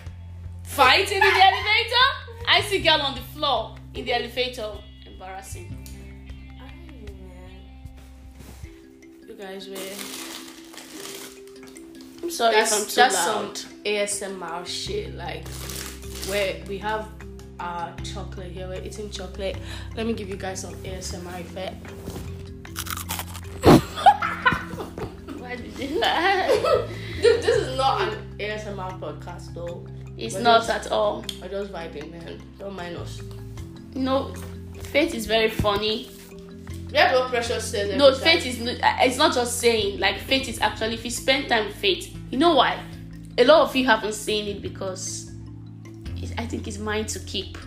Fighting 0.62 1.18
in 1.18 1.20
the 1.20 1.26
elevator. 1.26 2.08
I 2.48 2.62
see 2.62 2.78
girl 2.78 3.02
on 3.02 3.14
the 3.14 3.20
floor 3.20 3.76
in 3.92 4.06
the 4.06 4.14
elevator. 4.14 4.72
Embarrassing. 5.04 5.76
I 6.58 6.70
don't 6.88 7.04
know, 7.04 7.12
man. 7.28 7.60
You 9.28 9.34
guys 9.34 9.68
were. 9.68 9.76
I'm 12.22 12.30
sorry 12.30 12.54
That's, 12.54 12.72
if 12.72 12.78
I'm 12.78 12.84
too 12.88 12.94
that's 12.94 13.26
loud. 13.26 13.58
some 13.58 13.70
ASMR 13.84 14.66
shit. 14.66 15.14
Like 15.14 15.46
where 16.28 16.56
we 16.66 16.78
have 16.78 17.15
chocolate 17.58 18.52
here, 18.52 18.68
we're 18.68 18.82
eating 18.82 19.10
chocolate. 19.10 19.56
Let 19.96 20.06
me 20.06 20.12
give 20.12 20.28
you 20.28 20.36
guys 20.36 20.60
some 20.60 20.74
ASMR 20.76 21.40
effect. 21.40 21.90
Why 25.38 25.56
did 25.56 25.78
you 25.78 25.98
laugh? 26.00 26.50
Dude, 27.22 27.42
this 27.42 27.56
is 27.56 27.76
not 27.76 28.02
an 28.02 28.18
ASMR 28.38 28.98
podcast 29.00 29.54
though. 29.54 29.86
It's 30.18 30.34
We're 30.34 30.42
not 30.42 30.66
just- 30.66 30.86
at 30.86 30.92
all. 30.92 31.24
We're 31.40 31.48
just 31.48 31.72
vibing, 31.72 32.10
man. 32.10 32.40
Don't 32.58 32.74
mind 32.74 32.96
us. 32.96 33.20
No, 33.94 34.34
Faith 34.80 35.14
is 35.14 35.26
very 35.26 35.50
funny. 35.50 36.10
Yeah, 36.90 37.12
blood 37.12 37.30
pressure 37.30 37.60
says 37.60 37.96
No, 37.98 38.12
time. 38.12 38.20
Faith 38.20 38.46
is. 38.46 38.60
n- 38.60 38.80
uh, 38.82 38.96
It's 39.00 39.16
not 39.16 39.34
just 39.34 39.58
saying. 39.58 39.98
Like 39.98 40.18
Faith 40.20 40.48
is 40.48 40.60
actually. 40.60 40.94
If 40.94 41.04
you 41.04 41.10
spend 41.10 41.48
time 41.48 41.66
with 41.66 41.76
Faith, 41.76 42.14
you 42.30 42.38
know 42.38 42.54
why? 42.54 42.78
A 43.38 43.44
lot 43.44 43.62
of 43.68 43.74
you 43.76 43.84
haven't 43.86 44.14
seen 44.14 44.46
it 44.48 44.62
because 44.62 45.25
it's, 46.22 46.32
I 46.38 46.46
think 46.46 46.66
it's 46.66 46.78
mine 46.78 47.06
to 47.06 47.18
keep. 47.20 47.58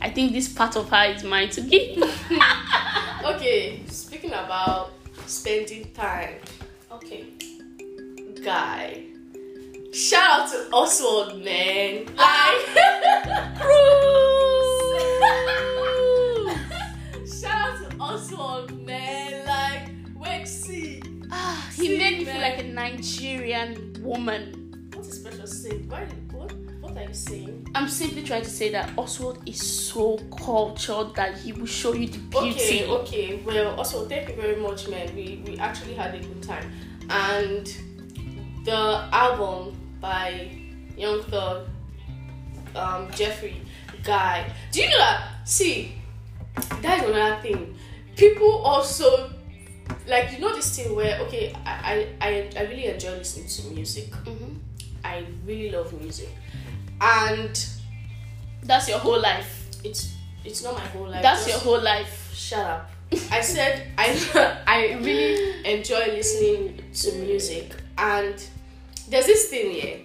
I 0.00 0.10
think 0.10 0.32
this 0.32 0.48
part 0.48 0.76
of 0.76 0.88
her 0.90 1.04
is 1.14 1.24
mine 1.24 1.48
to 1.50 1.62
keep. 1.62 2.02
Okay, 3.24 3.82
speaking 3.88 4.30
about 4.30 4.92
spending 5.26 5.92
time. 5.92 6.36
Okay, 6.90 7.24
guy. 8.44 9.02
Shout 9.92 10.42
out 10.42 10.50
to 10.50 10.68
Oswald, 10.72 11.42
man. 11.44 12.06
Like, 12.16 12.66
shout 17.26 17.52
out 17.52 17.90
to 17.90 17.96
Oswald, 18.00 18.86
man. 18.86 19.44
Like, 19.46 19.90
wait, 20.16 20.46
see. 20.46 21.02
Ah, 21.30 21.68
he 21.74 21.86
See, 21.88 21.98
made 21.98 22.18
me 22.18 22.24
feel 22.24 22.40
like 22.40 22.60
a 22.60 22.62
Nigerian 22.64 23.96
woman. 24.00 24.88
What 24.94 25.04
is 25.06 25.12
a 25.12 25.16
special 25.16 25.46
saying? 25.46 25.88
Why? 25.88 26.06
What? 26.32 26.52
What 27.08 27.16
are 27.16 27.32
you 27.34 27.40
saying? 27.40 27.68
I'm 27.74 27.88
simply 27.88 28.22
trying 28.22 28.42
to 28.42 28.50
say 28.50 28.70
that 28.70 28.90
Oswald 28.98 29.42
is 29.48 29.60
so 29.62 30.18
cultured 30.44 31.14
that 31.14 31.38
he 31.38 31.52
will 31.52 31.64
show 31.66 31.94
you 31.94 32.06
the 32.06 32.18
beauty. 32.18 32.84
Okay, 32.84 32.86
okay. 32.86 33.42
Well, 33.46 33.76
also 33.76 34.06
thank 34.06 34.28
you 34.28 34.34
very 34.34 34.56
much, 34.56 34.88
man. 34.88 35.14
We 35.16 35.42
we 35.46 35.58
actually 35.58 35.94
had 35.94 36.14
a 36.14 36.18
good 36.18 36.42
time, 36.42 36.70
and 37.08 37.64
the 38.64 39.08
album 39.10 39.74
by 40.02 40.50
Young 40.98 41.22
Thug, 41.22 41.68
um, 42.76 43.10
Jeffery, 43.12 43.62
guy. 44.04 44.52
Do 44.70 44.82
you 44.82 44.90
know 44.90 44.98
that? 44.98 45.48
See, 45.48 45.94
that 46.82 47.02
is 47.02 47.08
another 47.08 47.40
thing. 47.40 47.74
People 48.16 48.58
also 48.58 49.30
like 50.06 50.32
you 50.32 50.40
know 50.40 50.54
this 50.54 50.76
thing 50.76 50.94
where 50.94 51.18
okay, 51.20 51.54
I 51.64 52.04
I 52.20 52.28
I, 52.28 52.50
I 52.54 52.62
really 52.68 52.84
enjoy 52.86 53.16
listening 53.16 53.48
to 53.48 53.74
music. 53.74 54.10
Mhm. 54.28 54.58
I 55.04 55.24
really 55.46 55.70
love 55.70 55.92
music, 55.94 56.28
and 57.00 57.66
That's 58.62 58.88
your 58.88 58.98
whole 58.98 59.20
life. 59.20 59.66
it's 59.84 60.14
it's 60.44 60.62
not 60.62 60.74
my 60.74 60.80
whole 60.86 61.08
life. 61.08 61.22
That's 61.22 61.46
just- 61.46 61.64
your 61.64 61.74
whole 61.74 61.82
life. 61.82 62.32
Shut 62.34 62.64
up. 62.64 62.90
I 63.30 63.40
said 63.40 63.88
I 63.98 64.60
I 64.66 64.94
really 65.02 65.64
enjoy 65.64 66.06
listening 66.12 66.80
to 66.94 67.12
music 67.16 67.74
and 67.96 68.34
there's 69.08 69.26
this 69.26 69.48
thing 69.48 69.70
here. 69.72 70.00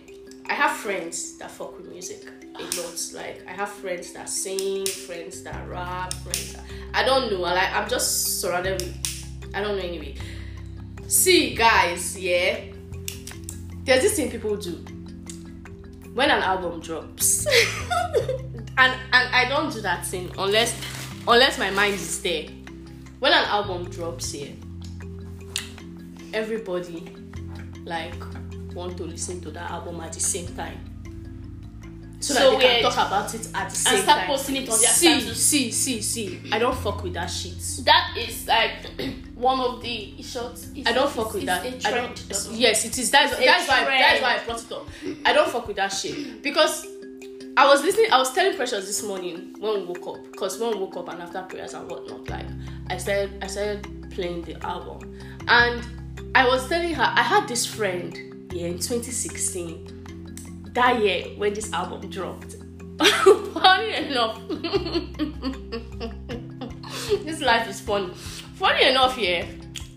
I 0.49 0.53
have 0.53 0.71
friends 0.77 1.37
that 1.39 1.51
fuck 1.51 1.77
with 1.77 1.89
music 1.89 2.25
a 2.55 2.61
lot. 2.61 3.11
Like 3.13 3.43
I 3.47 3.51
have 3.51 3.69
friends 3.69 4.11
that 4.13 4.29
sing, 4.29 4.85
friends 4.85 5.41
that 5.43 5.67
rap, 5.67 6.13
friends 6.13 6.53
that 6.53 6.63
I 6.93 7.03
don't 7.03 7.31
know. 7.31 7.39
Like 7.41 7.73
I'm 7.73 7.89
just 7.89 8.41
surrounded 8.41 8.81
with 8.81 9.51
I 9.53 9.61
don't 9.61 9.77
know 9.77 9.83
anyway. 9.83 10.15
See 11.07 11.53
guys, 11.55 12.17
yeah. 12.17 12.59
There's 13.83 14.01
this 14.01 14.15
thing 14.15 14.31
people 14.31 14.55
do 14.55 14.83
when 16.13 16.29
an 16.29 16.41
album 16.41 16.79
drops. 16.79 17.45
and 18.77 18.93
and 19.11 19.35
I 19.35 19.45
don't 19.49 19.71
do 19.71 19.81
that 19.81 20.05
thing 20.05 20.31
unless 20.37 20.79
unless 21.27 21.57
my 21.57 21.69
mind 21.71 21.95
is 21.95 22.21
there. 22.21 22.45
When 23.19 23.31
an 23.31 23.45
album 23.45 23.89
drops 23.89 24.31
here, 24.31 24.53
everybody 26.33 27.15
like 27.85 28.13
want 28.73 28.97
to 28.97 29.03
listen 29.03 29.39
to 29.41 29.51
that 29.51 29.69
album 29.71 30.01
at 30.01 30.13
the 30.13 30.19
same 30.19 30.47
time. 30.55 30.89
So, 32.19 32.33
So 32.33 32.51
that 32.51 32.59
they 32.59 32.65
can 32.65 32.81
talk 32.83 33.07
about 33.07 33.33
it 33.35 33.47
at 33.53 33.69
the 33.69 33.75
same 33.75 34.01
start 34.01 34.19
time. 34.19 34.27
posting 34.27 34.55
it 34.57 34.69
on 34.69 34.79
their 34.79 34.89
see, 34.89 35.19
status. 35.19 35.45
see, 35.45 35.71
see, 35.71 36.01
see. 36.01 36.41
I 36.51 36.59
don't 36.59 36.75
fuck 36.77 37.03
with 37.03 37.13
that 37.13 37.27
shit. 37.27 37.57
That 37.85 38.15
is 38.17 38.47
like 38.47 38.87
one 39.35 39.59
of 39.59 39.81
the 39.81 40.21
shorts. 40.21 40.69
I 40.85 40.91
don't 40.91 41.09
fuck 41.09 41.33
with 41.33 41.45
that. 41.45 41.65
I 41.85 41.91
don't. 41.91 42.25
Yes, 42.51 42.85
it 42.85 42.97
is. 42.97 43.11
That's 43.11 43.37
that's 43.37 43.67
why 43.67 43.85
that's 43.85 44.21
why 44.21 44.35
I 44.35 44.45
brought 44.45 44.63
it 44.63 44.71
up. 44.71 44.87
I 45.25 45.33
don't 45.33 45.49
fuck 45.49 45.67
with 45.67 45.77
that 45.77 45.89
shit 45.89 46.41
because 46.41 46.85
I 47.57 47.67
was 47.67 47.83
listening. 47.83 48.11
I 48.11 48.17
was 48.17 48.33
telling 48.33 48.55
Precious 48.55 48.85
this 48.85 49.03
morning 49.03 49.55
when 49.59 49.81
we 49.81 49.85
woke 49.85 50.07
up 50.07 50.31
because 50.31 50.59
when 50.59 50.71
we 50.71 50.77
woke 50.79 50.97
up 50.97 51.09
and 51.09 51.21
after 51.21 51.41
prayers 51.43 51.73
and 51.73 51.89
whatnot, 51.89 52.29
like 52.29 52.45
I 52.89 52.97
said, 52.97 53.31
I 53.41 53.47
started 53.47 54.11
playing 54.11 54.43
the 54.43 54.63
album 54.65 55.19
and 55.47 55.83
I 56.35 56.47
was 56.47 56.67
telling 56.69 56.93
her 56.93 57.03
I 57.03 57.21
had 57.21 57.47
this 57.47 57.65
friend 57.65 58.49
yeah 58.51 58.67
in 58.67 58.79
2016 58.79 60.69
that 60.73 61.01
year 61.01 61.25
when 61.37 61.53
this 61.53 61.71
album 61.73 62.09
dropped. 62.09 62.55
Funny 63.53 63.93
enough, 63.93 64.39
this 67.23 67.41
life 67.41 67.67
is 67.67 67.79
funny. 67.81 68.13
Funny 68.63 68.87
enough, 68.87 69.17
yeah, 69.17 69.45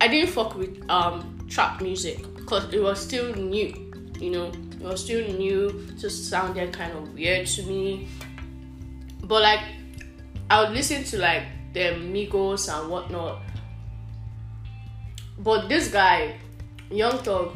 I 0.00 0.08
didn't 0.08 0.30
fuck 0.30 0.56
with 0.56 0.82
um 0.90 1.46
trap 1.48 1.80
music 1.80 2.18
because 2.34 2.64
it 2.74 2.82
was 2.82 2.98
still 3.00 3.32
new. 3.36 3.70
You 4.18 4.30
know, 4.32 4.46
it 4.46 4.80
was 4.80 5.04
still 5.04 5.22
new. 5.38 5.86
Just 5.96 6.28
sounded 6.28 6.72
kind 6.72 6.90
of 6.90 7.14
weird 7.14 7.46
to 7.46 7.62
me. 7.62 8.08
But 9.22 9.42
like, 9.42 9.60
I 10.50 10.64
would 10.64 10.72
listen 10.74 11.04
to 11.04 11.18
like 11.18 11.44
the 11.74 11.94
Migos 12.10 12.66
and 12.66 12.90
whatnot. 12.90 13.38
But 15.38 15.68
this 15.68 15.86
guy, 15.86 16.34
Young 16.90 17.18
Thug, 17.18 17.54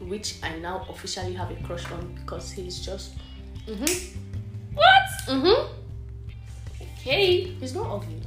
which 0.00 0.36
I 0.42 0.56
now 0.60 0.86
officially 0.88 1.34
have 1.34 1.50
a 1.50 1.56
crush 1.56 1.84
on 1.92 2.14
because 2.14 2.50
he's 2.50 2.80
just. 2.80 3.16
Mhm. 3.68 4.16
What? 4.72 5.06
Mhm. 5.28 5.68
Okay. 6.80 7.52
He's 7.60 7.74
not 7.74 8.00
ugly. 8.00 8.22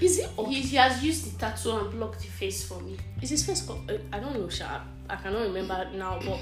Is 0.00 0.18
he 0.18 0.24
ugly? 0.38 0.54
He, 0.54 0.60
he 0.60 0.76
has 0.76 1.02
used 1.02 1.32
the 1.32 1.38
tattoo 1.38 1.76
and 1.76 1.90
blocked 1.90 2.20
the 2.20 2.26
face 2.26 2.66
for 2.66 2.80
me. 2.80 2.96
Is 3.22 3.30
his 3.30 3.44
face? 3.46 3.62
co- 3.62 3.80
uh, 3.88 3.98
I 4.12 4.20
don't 4.20 4.34
know, 4.34 4.48
Sha. 4.48 4.82
I 5.08 5.16
cannot 5.16 5.42
remember 5.42 5.90
now, 5.94 6.18
but 6.24 6.40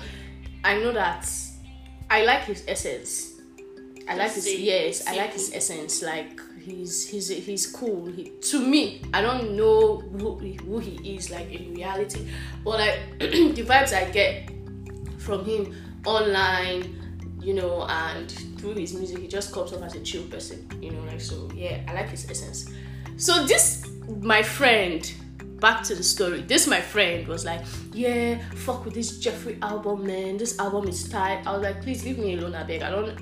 I 0.65 0.79
know 0.79 0.93
that 0.93 1.29
I 2.11 2.25
like 2.25 2.45
his 2.45 2.65
essence. 2.67 3.33
I 4.09 4.17
like 4.17 4.33
his 4.33 4.47
yes. 4.59 5.07
I 5.07 5.17
like 5.17 5.33
his 5.33 5.53
essence. 5.55 6.03
Like 6.03 6.41
he's 6.61 7.09
he's 7.09 7.29
he's 7.29 7.67
cool. 7.67 8.07
He, 8.07 8.31
to 8.51 8.61
me, 8.67 9.03
I 9.13 9.21
don't 9.21 9.57
know 9.57 9.99
who 9.99 10.37
who 10.37 10.79
he 10.79 11.17
is 11.17 11.31
like 11.31 11.53
in 11.53 11.75
reality, 11.75 12.27
but 12.65 12.81
like 12.81 13.01
the 13.19 13.65
vibes 13.65 13.93
I 13.93 14.11
get 14.11 14.51
from 15.19 15.45
him 15.45 15.75
online, 16.05 17.01
you 17.41 17.55
know, 17.55 17.87
and 17.89 18.31
through 18.59 18.75
his 18.75 18.95
music, 18.95 19.19
he 19.19 19.29
just 19.29 19.53
comes 19.53 19.73
off 19.73 19.83
as 19.83 19.95
a 19.95 20.01
chill 20.01 20.25
person, 20.25 20.69
you 20.83 20.91
know, 20.91 21.03
like 21.03 21.21
so. 21.21 21.51
Yeah, 21.55 21.83
I 21.89 21.95
like 21.95 22.09
his 22.11 22.29
essence. 22.31 22.71
So 23.17 23.47
this, 23.47 23.89
my 24.21 24.43
friend, 24.43 25.13
back 25.61 25.83
to 25.85 25.95
the 25.95 26.03
story. 26.03 26.43
This 26.43 26.67
my 26.67 26.81
friend 26.81 27.27
was 27.29 27.45
like, 27.45 27.63
yeah, 27.93 28.39
fuck 28.55 28.85
with 28.85 28.95
this 28.95 29.19
Jeffery 29.19 29.59
album, 29.63 30.07
man. 30.07 30.37
This 30.37 30.59
album 30.59 30.89
is 30.89 31.09
tight. 31.09 31.47
I 31.47 31.53
was 31.53 31.63
like, 31.63 31.81
please 31.81 32.05
leave 32.05 32.19
me 32.19 32.35
alone, 32.37 32.55
I 32.55 32.65
beg. 32.65 32.83
I 32.83 32.91
don't, 32.91 33.19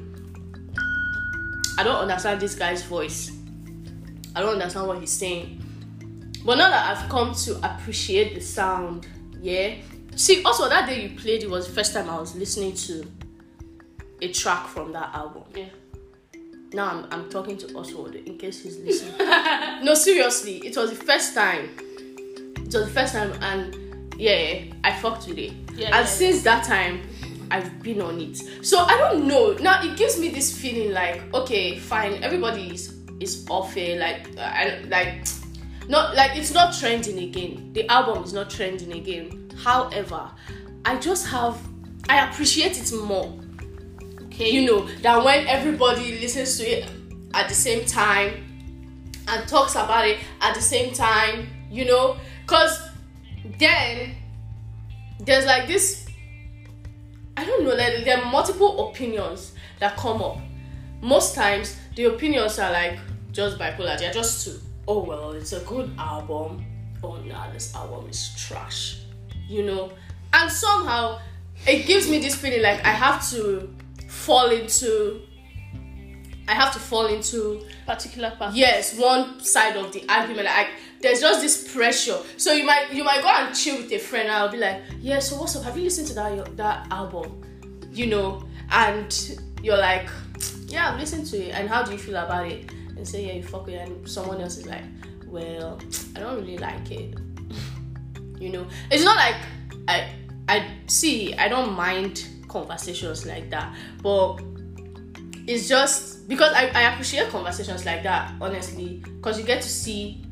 I 1.78 1.84
don't 1.84 1.96
understand 1.96 2.40
this 2.40 2.54
guy's 2.54 2.82
voice. 2.82 3.30
I 4.34 4.40
don't 4.40 4.54
understand 4.54 4.88
what 4.88 4.98
he's 4.98 5.12
saying. 5.12 5.62
But 6.44 6.56
now 6.56 6.70
that 6.70 6.96
I've 6.96 7.08
come 7.08 7.34
to 7.34 7.58
appreciate 7.62 8.34
the 8.34 8.40
sound, 8.40 9.06
yeah. 9.40 9.74
See, 10.16 10.42
also 10.42 10.68
that 10.68 10.88
day 10.88 11.06
you 11.06 11.18
played, 11.18 11.42
it 11.42 11.50
was 11.50 11.66
the 11.66 11.72
first 11.72 11.92
time 11.92 12.08
I 12.08 12.18
was 12.18 12.34
listening 12.34 12.74
to 12.74 13.06
a 14.20 14.32
track 14.32 14.66
from 14.68 14.92
that 14.92 15.14
album. 15.14 15.44
Yeah. 15.54 15.66
Now 16.74 16.88
I'm, 16.88 17.06
I'm 17.10 17.28
talking 17.30 17.56
to 17.58 17.76
Oswald 17.76 18.14
in 18.14 18.38
case 18.38 18.62
he's 18.62 18.78
listening. 18.84 19.14
no, 19.84 19.94
seriously, 19.94 20.58
it 20.58 20.76
was 20.76 20.90
the 20.90 21.04
first 21.04 21.34
time. 21.34 21.70
It 22.56 22.74
was 22.74 22.86
the 22.86 22.90
first 22.90 23.12
time, 23.12 23.32
and 23.42 24.14
yeah, 24.18 24.64
I 24.84 24.92
fucked 24.92 25.28
with 25.28 25.38
it. 25.38 25.52
Yeah, 25.74 25.86
and 25.86 25.94
yeah, 25.94 26.04
since 26.04 26.42
that 26.42 26.64
time, 26.64 27.02
I've 27.50 27.82
been 27.82 28.00
on 28.00 28.20
it. 28.20 28.36
So 28.64 28.78
I 28.78 28.96
don't 28.96 29.26
know. 29.26 29.52
Now 29.54 29.82
it 29.82 29.96
gives 29.96 30.18
me 30.18 30.28
this 30.28 30.56
feeling 30.56 30.92
like, 30.92 31.22
okay, 31.34 31.78
fine, 31.78 32.22
everybody 32.22 32.74
is 32.74 32.94
is 33.20 33.46
off 33.50 33.76
it. 33.76 33.98
Like, 33.98 34.28
uh, 34.38 34.40
I 34.40 34.84
like, 34.88 35.26
not 35.88 36.14
like 36.16 36.36
it's 36.36 36.52
not 36.52 36.74
trending 36.74 37.18
again. 37.18 37.72
The 37.72 37.86
album 37.88 38.24
is 38.24 38.32
not 38.32 38.50
trending 38.50 38.92
again. 38.92 39.50
However, 39.62 40.30
I 40.84 40.96
just 40.96 41.26
have, 41.28 41.60
I 42.08 42.26
appreciate 42.28 42.80
it 42.80 42.92
more 43.04 43.32
Okay. 44.32 44.50
you 44.50 44.64
know, 44.64 44.86
than 45.02 45.24
when 45.24 45.46
everybody 45.46 46.18
listens 46.18 46.58
to 46.58 46.64
it 46.64 46.90
at 47.34 47.48
the 47.48 47.54
same 47.54 47.84
time 47.84 48.44
and 49.28 49.46
talks 49.46 49.72
about 49.72 50.08
it 50.08 50.18
at 50.40 50.54
the 50.54 50.60
same 50.62 50.94
time, 50.94 51.48
you 51.70 51.84
know, 51.84 52.16
because 52.40 52.80
then 53.58 54.14
there's 55.20 55.44
like 55.44 55.66
this 55.66 56.06
I 57.36 57.44
don't 57.44 57.64
know, 57.64 57.74
like 57.74 58.04
there 58.04 58.18
are 58.18 58.30
multiple 58.30 58.88
opinions 58.88 59.52
that 59.80 59.96
come 59.96 60.22
up. 60.22 60.38
Most 61.00 61.34
times 61.34 61.76
the 61.96 62.04
opinions 62.04 62.58
are 62.58 62.72
like 62.72 62.98
just 63.32 63.58
bipolar, 63.58 63.98
they're 63.98 64.12
just. 64.12 64.60
Oh 64.88 65.00
well, 65.04 65.32
it's 65.32 65.52
a 65.52 65.60
good 65.60 65.90
album. 65.98 66.64
Oh 67.02 67.16
nah, 67.16 67.50
this 67.50 67.74
album 67.74 68.08
is 68.08 68.34
trash. 68.36 69.00
You 69.48 69.64
know? 69.64 69.92
And 70.32 70.50
somehow 70.50 71.20
it 71.66 71.86
gives 71.86 72.08
me 72.08 72.18
this 72.18 72.34
feeling 72.34 72.62
like 72.62 72.84
I 72.84 72.90
have 72.90 73.28
to 73.30 73.74
fall 74.22 74.50
into 74.50 75.20
I 76.48 76.54
have 76.54 76.72
to 76.72 76.78
fall 76.78 77.06
into 77.06 77.62
particular 77.86 78.30
part. 78.38 78.54
yes 78.54 78.98
one 78.98 79.40
side 79.40 79.76
of 79.76 79.92
the 79.92 80.04
argument. 80.08 80.46
Like 80.46 80.68
there's 81.00 81.20
just 81.20 81.40
this 81.40 81.72
pressure. 81.72 82.18
So 82.36 82.52
you 82.52 82.64
might 82.64 82.92
you 82.92 83.04
might 83.04 83.22
go 83.22 83.28
and 83.28 83.54
chill 83.54 83.76
with 83.76 83.90
a 83.92 83.98
friend 83.98 84.28
and 84.28 84.36
i'll 84.36 84.50
be 84.50 84.58
like 84.58 84.82
yeah 85.00 85.18
so 85.18 85.36
what's 85.40 85.56
up? 85.56 85.64
Have 85.64 85.76
you 85.76 85.84
listened 85.84 86.08
to 86.08 86.14
that 86.14 86.56
that 86.56 86.86
album? 86.90 87.42
You 87.90 88.06
know? 88.06 88.44
And 88.70 89.38
you're 89.62 89.78
like 89.78 90.08
yeah 90.66 90.90
i've 90.92 91.00
listened 91.00 91.26
to 91.26 91.36
it. 91.36 91.54
And 91.54 91.68
how 91.68 91.82
do 91.82 91.92
you 91.92 91.98
feel 91.98 92.16
about 92.16 92.46
it? 92.46 92.70
And 92.96 93.06
say 93.06 93.26
yeah 93.26 93.34
you 93.34 93.42
fuck 93.42 93.66
with 93.66 93.74
it. 93.74 93.88
And 93.88 94.08
someone 94.08 94.40
else 94.40 94.56
is 94.58 94.66
like 94.66 94.84
well 95.26 95.80
i 96.16 96.20
don't 96.20 96.36
really 96.40 96.58
like 96.58 96.90
it. 96.90 97.18
You 98.42 98.50
know? 98.50 98.66
It's 98.90 99.04
not 99.04 99.16
like 99.16 99.36
i 99.88 100.08
i 100.48 100.68
see 100.88 101.32
i 101.34 101.46
don't 101.48 101.74
mind 101.74 102.26
conversations 102.52 103.26
like 103.26 103.50
that. 103.50 103.74
But 104.02 104.40
it's 105.46 105.68
just 105.68 106.28
because 106.28 106.52
I, 106.52 106.66
I 106.74 106.92
appreciate 106.92 107.28
conversations 107.30 107.84
like 107.84 108.02
that 108.04 108.32
honestly. 108.40 109.02
Because 109.16 109.38
you 109.38 109.44
get 109.44 109.62
to 109.62 109.68
see 109.68 110.22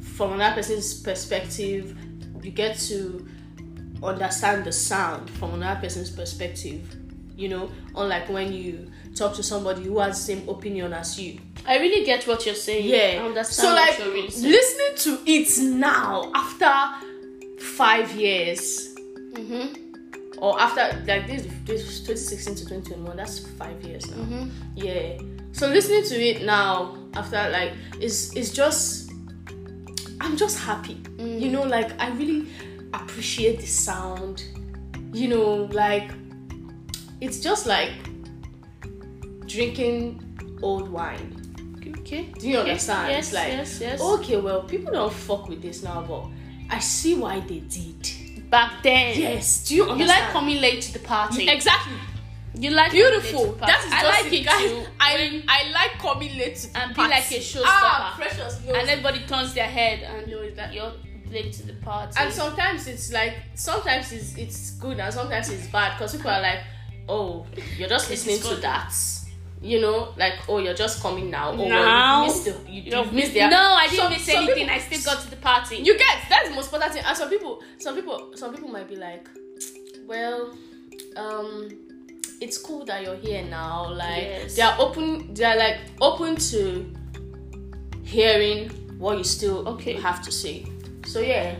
from 0.00 0.32
another 0.32 0.56
person's 0.56 1.00
perspective 1.00 1.96
you 2.42 2.50
get 2.50 2.76
to 2.78 3.26
understand 4.02 4.64
the 4.64 4.72
sound 4.72 5.28
from 5.30 5.54
another 5.54 5.80
person's 5.80 6.10
perspective 6.10 6.94
you 7.36 7.48
know? 7.48 7.70
Unlike 7.94 8.30
when 8.30 8.52
you 8.52 8.90
talk 9.14 9.32
to 9.36 9.44
somebody 9.44 9.84
who 9.84 10.00
has 10.00 10.18
the 10.18 10.34
same 10.34 10.48
opinion 10.48 10.92
as 10.92 11.20
you. 11.20 11.38
I 11.64 11.78
really 11.78 12.04
get 12.04 12.26
what 12.26 12.44
you're 12.44 12.54
saying. 12.56 12.88
yeah. 12.88 13.22
I 13.22 13.26
understand 13.26 13.68
so 13.68 13.74
like 13.74 13.98
really 14.00 14.22
listening 14.22 14.96
to 14.96 15.22
it 15.24 15.58
now 15.62 16.32
after 16.34 16.68
five 17.60 18.10
years 18.16 18.88
Mm-hmm. 19.38 19.87
Or 20.40 20.58
after 20.60 20.82
like 21.06 21.26
this, 21.26 21.42
this 21.64 22.00
2016 22.00 22.54
to 22.54 22.60
2021 22.64 23.16
that's 23.16 23.38
five 23.40 23.80
years 23.82 24.08
now 24.10 24.16
Mm-hmm. 24.16 24.48
yeah 24.76 25.18
so 25.52 25.66
listening 25.68 26.04
to 26.04 26.14
it 26.14 26.44
now 26.44 26.96
after 27.14 27.48
like 27.50 27.72
is 28.00 28.32
is 28.34 28.52
just 28.52 29.10
i'm 30.20 30.36
just 30.36 30.58
happy 30.58 30.94
Mm. 31.18 31.40
you 31.40 31.50
know 31.50 31.62
like 31.64 31.90
i 32.00 32.10
really 32.10 32.46
appreciate 32.94 33.58
the 33.58 33.66
sound 33.66 34.44
you 35.12 35.26
know 35.26 35.68
like 35.72 36.10
it's 37.20 37.40
just 37.40 37.66
like 37.66 37.90
drinking 39.46 40.22
old 40.62 40.88
wine 40.88 41.34
Okay. 42.00 42.30
do 42.38 42.48
you 42.48 42.58
understand 42.58 43.10
Yes, 43.10 43.26
it's 43.26 43.34
like 43.34 43.48
yes, 43.48 43.80
yes. 43.80 44.00
okay 44.00 44.36
well 44.40 44.62
people 44.62 44.92
don't 44.92 45.12
fuck 45.12 45.48
with 45.48 45.60
this 45.60 45.82
now 45.82 46.02
but 46.02 46.26
i 46.70 46.78
see 46.78 47.14
why 47.14 47.40
they 47.40 47.60
did 47.60 48.10
Back 48.50 48.82
then. 48.82 49.18
yes 49.18 49.66
do 49.68 49.74
you 49.76 49.82
understand 49.84 50.00
You 50.00 50.06
like 50.24 50.32
coming 50.32 50.60
late 50.60 50.82
to 50.82 50.92
the 50.92 50.98
party. 51.00 51.48
exactly 51.48 51.94
You 52.54 52.70
like 52.70 52.90
beautiful. 52.90 53.52
party. 53.52 53.72
That 53.72 53.84
is 53.86 53.92
I 53.92 54.00
just 54.02 54.22
like 54.24 54.32
it, 54.32 54.44
guys. 54.44 54.70
too. 54.70 54.84
I 54.98 55.42
I 55.46 55.70
like 55.70 55.98
coming 55.98 56.36
late 56.38 56.56
to 56.56 56.72
the 56.72 56.78
And 56.80 56.94
be 56.94 57.00
like 57.02 57.30
a 57.30 57.34
showstopper. 57.40 57.62
Ah, 57.64 58.14
precious. 58.16 58.60
No. 58.66 58.74
and 58.74 58.88
everybody 58.88 59.20
turns 59.26 59.54
their 59.54 59.68
head 59.68 60.02
and 60.02 60.26
knows 60.30 60.54
that 60.56 60.72
you're 60.74 60.92
late 61.30 61.52
to 61.52 61.66
the 61.66 61.74
party. 61.74 62.14
and 62.18 62.32
sometimes 62.32 62.86
it's 62.88 63.12
like 63.12 63.34
sometimes 63.54 64.10
it's 64.12 64.34
it's 64.36 64.70
good 64.72 64.98
and 64.98 65.12
sometimes 65.12 65.50
it's 65.50 65.66
bad 65.68 65.96
because 65.98 66.16
people 66.16 66.30
are 66.30 66.40
like, 66.40 66.60
oh, 67.08 67.46
you're 67.76 67.88
just 67.88 68.08
listening 68.10 68.40
to 68.40 68.56
that. 68.62 68.92
You 69.60 69.80
know, 69.80 70.14
like 70.16 70.34
oh, 70.48 70.58
you're 70.58 70.74
just 70.74 71.02
coming 71.02 71.30
now. 71.30 71.50
Oh, 71.50 71.66
Now? 71.68 71.68
well, 71.68 72.20
you 72.20 72.26
missed 72.32 72.44
the 72.44 72.70
you, 72.72 72.82
you've 72.96 73.12
missed 73.12 73.34
the 73.34 73.48
no, 73.48 73.56
I 73.56 73.86
didn't 73.88 74.02
Some- 74.04 74.12
miss 74.12 74.28
anything. 74.28 74.54
people- 74.54 74.70
I 74.74 74.78
still 74.78 75.02
got 75.14 75.22
to 75.24 75.30
the 75.30 75.36
party. 75.36 75.76
You 75.78 75.98
get 75.98 76.16
that's 76.28 76.48
the 76.48 76.54
most 76.54 76.66
important 76.66 76.92
thing. 76.94 77.02
And 77.04 77.16
some 77.16 77.28
people, 77.28 77.62
some 77.78 77.94
people, 77.96 78.32
some 78.36 78.54
people 78.54 78.68
might 78.68 78.88
be 78.88 78.94
like, 78.96 79.28
well, 80.06 80.56
um, 81.16 81.68
it's 82.40 82.56
cool 82.58 82.84
that 82.84 83.02
you're 83.02 83.16
here 83.16 83.42
now. 83.44 83.90
Like 83.90 84.22
Yes. 84.22 84.54
they 84.56 84.62
are 84.62 84.76
open. 84.78 85.34
They 85.34 85.44
are 85.44 85.56
like 85.56 85.78
open 86.00 86.36
to 86.36 86.94
hearing 88.04 88.68
what 88.98 89.18
you 89.18 89.24
still 89.24 89.66
Okay. 89.68 89.94
have 89.94 90.22
to 90.22 90.30
say. 90.32 90.66
So 91.04 91.18
yeah, 91.20 91.56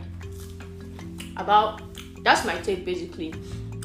about 1.37 1.83
that's 2.23 2.45
my 2.45 2.57
take 2.59 2.85
basically 2.85 3.35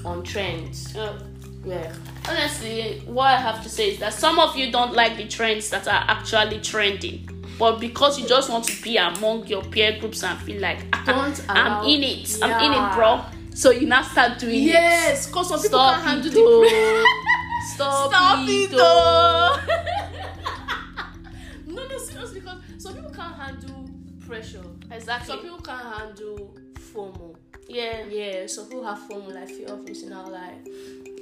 on 0.06 0.24
trends. 0.24 0.96
Uh, 0.96 1.20
Yeah, 1.66 1.94
honestly, 2.28 3.02
what 3.06 3.28
I 3.28 3.38
have 3.38 3.62
to 3.64 3.70
say 3.70 3.92
is 3.92 4.00
that 4.00 4.14
some 4.14 4.40
of 4.40 4.56
you 4.56 4.72
don't 4.72 4.94
like 4.94 5.18
the 5.18 5.28
trends 5.28 5.70
that 5.70 5.88
are 5.88 6.06
actually 6.08 6.60
trending. 6.60 7.30
But 7.60 7.80
because 7.80 8.20
you 8.20 8.28
just 8.28 8.50
want 8.50 8.66
to 8.66 8.82
be 8.84 8.98
among 8.98 9.46
your 9.48 9.62
peer 9.64 9.98
groups 10.00 10.24
and 10.24 10.40
feel 10.40 10.60
like 10.60 10.80
"Ah, 10.92 11.04
Don't 11.06 11.46
I'm 11.50 11.86
in 11.88 12.04
it, 12.04 12.38
I'm 12.42 12.64
in 12.66 12.74
it, 12.74 12.96
bro. 12.96 13.22
So 13.54 13.70
you 13.70 13.86
now 13.88 14.02
start 14.02 14.40
doing 14.40 14.56
it. 14.64 14.68
yes, 14.74 15.28
because 15.28 15.50
some 15.50 15.62
people 15.62 15.80
can't 15.80 16.02
handle 16.02 16.32
the. 16.32 17.08
Stop, 17.76 18.10
Stop 18.12 18.50
it, 18.50 18.72
though. 18.72 19.56
no, 21.74 21.88
no, 21.88 21.98
seriously, 21.98 22.40
because 22.42 22.58
some 22.78 22.96
people 22.96 23.12
can't 23.12 23.36
handle 23.36 23.90
pressure. 24.28 24.64
Exactly. 24.92 25.28
Some 25.28 25.42
people 25.42 25.60
can't 25.60 25.98
handle 25.98 26.58
FOMO. 26.94 27.33
Yeah. 27.68 28.04
Yeah, 28.10 28.48
So 28.48 28.66
who 28.66 28.84
have 28.84 29.00
FOMO, 29.10 29.34
like 29.34 29.50
fear 29.50 29.68
of 29.68 29.84
missing 29.88 30.12
out. 30.14 30.32
Like, 30.32 30.68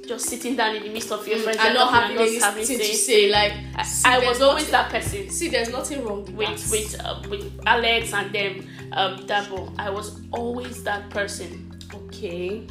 just 0.06 0.26
sitting 0.28 0.56
down 0.56 0.74
in 0.76 0.82
the 0.82 0.88
midst 0.90 1.12
of 1.12 1.26
your 1.28 1.38
friends 1.38 1.58
and 1.60 1.74
not 1.74 1.92
having 1.94 2.18
anything 2.18 2.40
having 2.40 2.66
to 2.66 2.76
say- 2.78 2.92
say. 2.94 3.30
Like, 3.30 3.52
I, 3.76 3.82
see, 3.84 4.08
I 4.08 4.18
was 4.18 4.42
always 4.42 4.68
that 4.70 4.90
person 4.90 5.30
See, 5.30 5.48
there's 5.48 5.70
nothing 5.70 6.04
wrong 6.04 6.24
with, 6.34 6.70
with 6.70 6.70
that. 6.70 6.70
with 6.70 7.00
uh, 7.00 7.22
with 7.30 7.60
Alex 7.66 8.12
and 8.12 8.32
them 8.34 8.66
um 8.92 9.18
Dabo. 9.26 9.72
I 9.78 9.90
was 9.90 10.20
always 10.32 10.82
that 10.84 11.08
person. 11.10 11.70
Okay. 11.94 12.66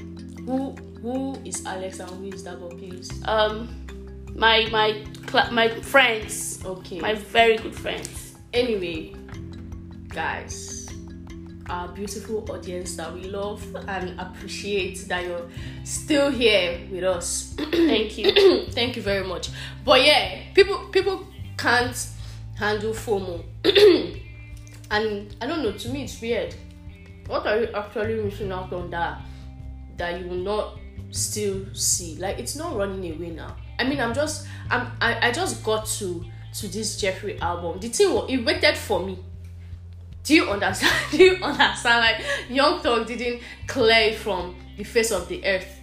Who 0.45 0.75
who 1.01 1.35
is 1.45 1.65
Alex 1.65 1.99
and 1.99 2.09
who 2.11 2.25
is 2.35 2.43
Dabo, 2.43 2.77
please? 2.77 3.09
Um, 3.25 3.69
my 4.35 4.67
my 4.71 5.01
cla- 5.27 5.51
my 5.51 5.69
friends, 5.69 6.59
Okay. 6.65 6.99
my 6.99 7.15
very 7.15 7.57
good 7.57 7.73
friends. 7.75 8.35
anyway, 8.53 9.13
guys, 10.09 10.80
our 11.71 11.87
beautiful 11.87 12.45
audience 12.51 12.97
that 12.97 13.13
we 13.13 13.23
love 13.23 13.63
and 13.87 14.19
appreciate 14.19 15.07
that 15.07 15.25
you're 15.25 15.47
still 15.85 16.29
here 16.29 16.79
with 16.91 17.03
us. 17.03 17.55
Thank 17.57 18.17
you. 18.17 18.65
Thank 18.71 18.97
you 18.97 19.01
very 19.01 19.25
much. 19.25 19.49
But 19.85 20.03
yeah, 20.03 20.41
people 20.53 20.89
people 20.91 21.25
can't 21.57 21.95
handle 22.57 22.91
FOMO. 22.91 23.43
and 24.91 25.35
I 25.41 25.47
don't 25.47 25.63
know, 25.63 25.71
to 25.71 25.89
me 25.89 26.03
it's 26.03 26.19
weird. 26.21 26.53
What 27.27 27.47
are 27.47 27.61
you 27.61 27.67
actually 27.73 28.21
missing 28.21 28.51
out 28.51 28.73
on 28.73 28.89
that 28.89 29.21
that 29.95 30.19
you 30.19 30.27
will 30.27 30.43
not 30.43 30.77
still 31.11 31.65
see? 31.73 32.17
Like 32.17 32.37
it's 32.37 32.57
not 32.57 32.75
running 32.75 33.15
away 33.15 33.29
now. 33.29 33.55
I 33.79 33.85
mean 33.85 34.01
I'm 34.01 34.13
just 34.13 34.45
I'm 34.69 34.91
I, 34.99 35.29
I 35.29 35.31
just 35.31 35.63
got 35.63 35.85
to 35.85 36.25
to 36.55 36.67
this 36.67 36.99
Jeffery 36.99 37.39
album. 37.39 37.79
The 37.79 37.87
thing 37.87 38.13
was 38.13 38.29
it 38.29 38.43
waited 38.43 38.77
for 38.77 39.05
me. 39.05 39.17
Do 40.23 40.35
you 40.35 40.49
understand? 40.49 40.93
Do 41.11 41.23
you 41.23 41.43
understand? 41.43 41.99
Like 41.99 42.25
Young 42.49 42.81
Thug 42.81 43.07
didn't 43.07 43.41
clear 43.67 44.11
it 44.11 44.15
from 44.15 44.55
the 44.77 44.83
face 44.83 45.11
of 45.11 45.27
the 45.27 45.45
earth. 45.45 45.79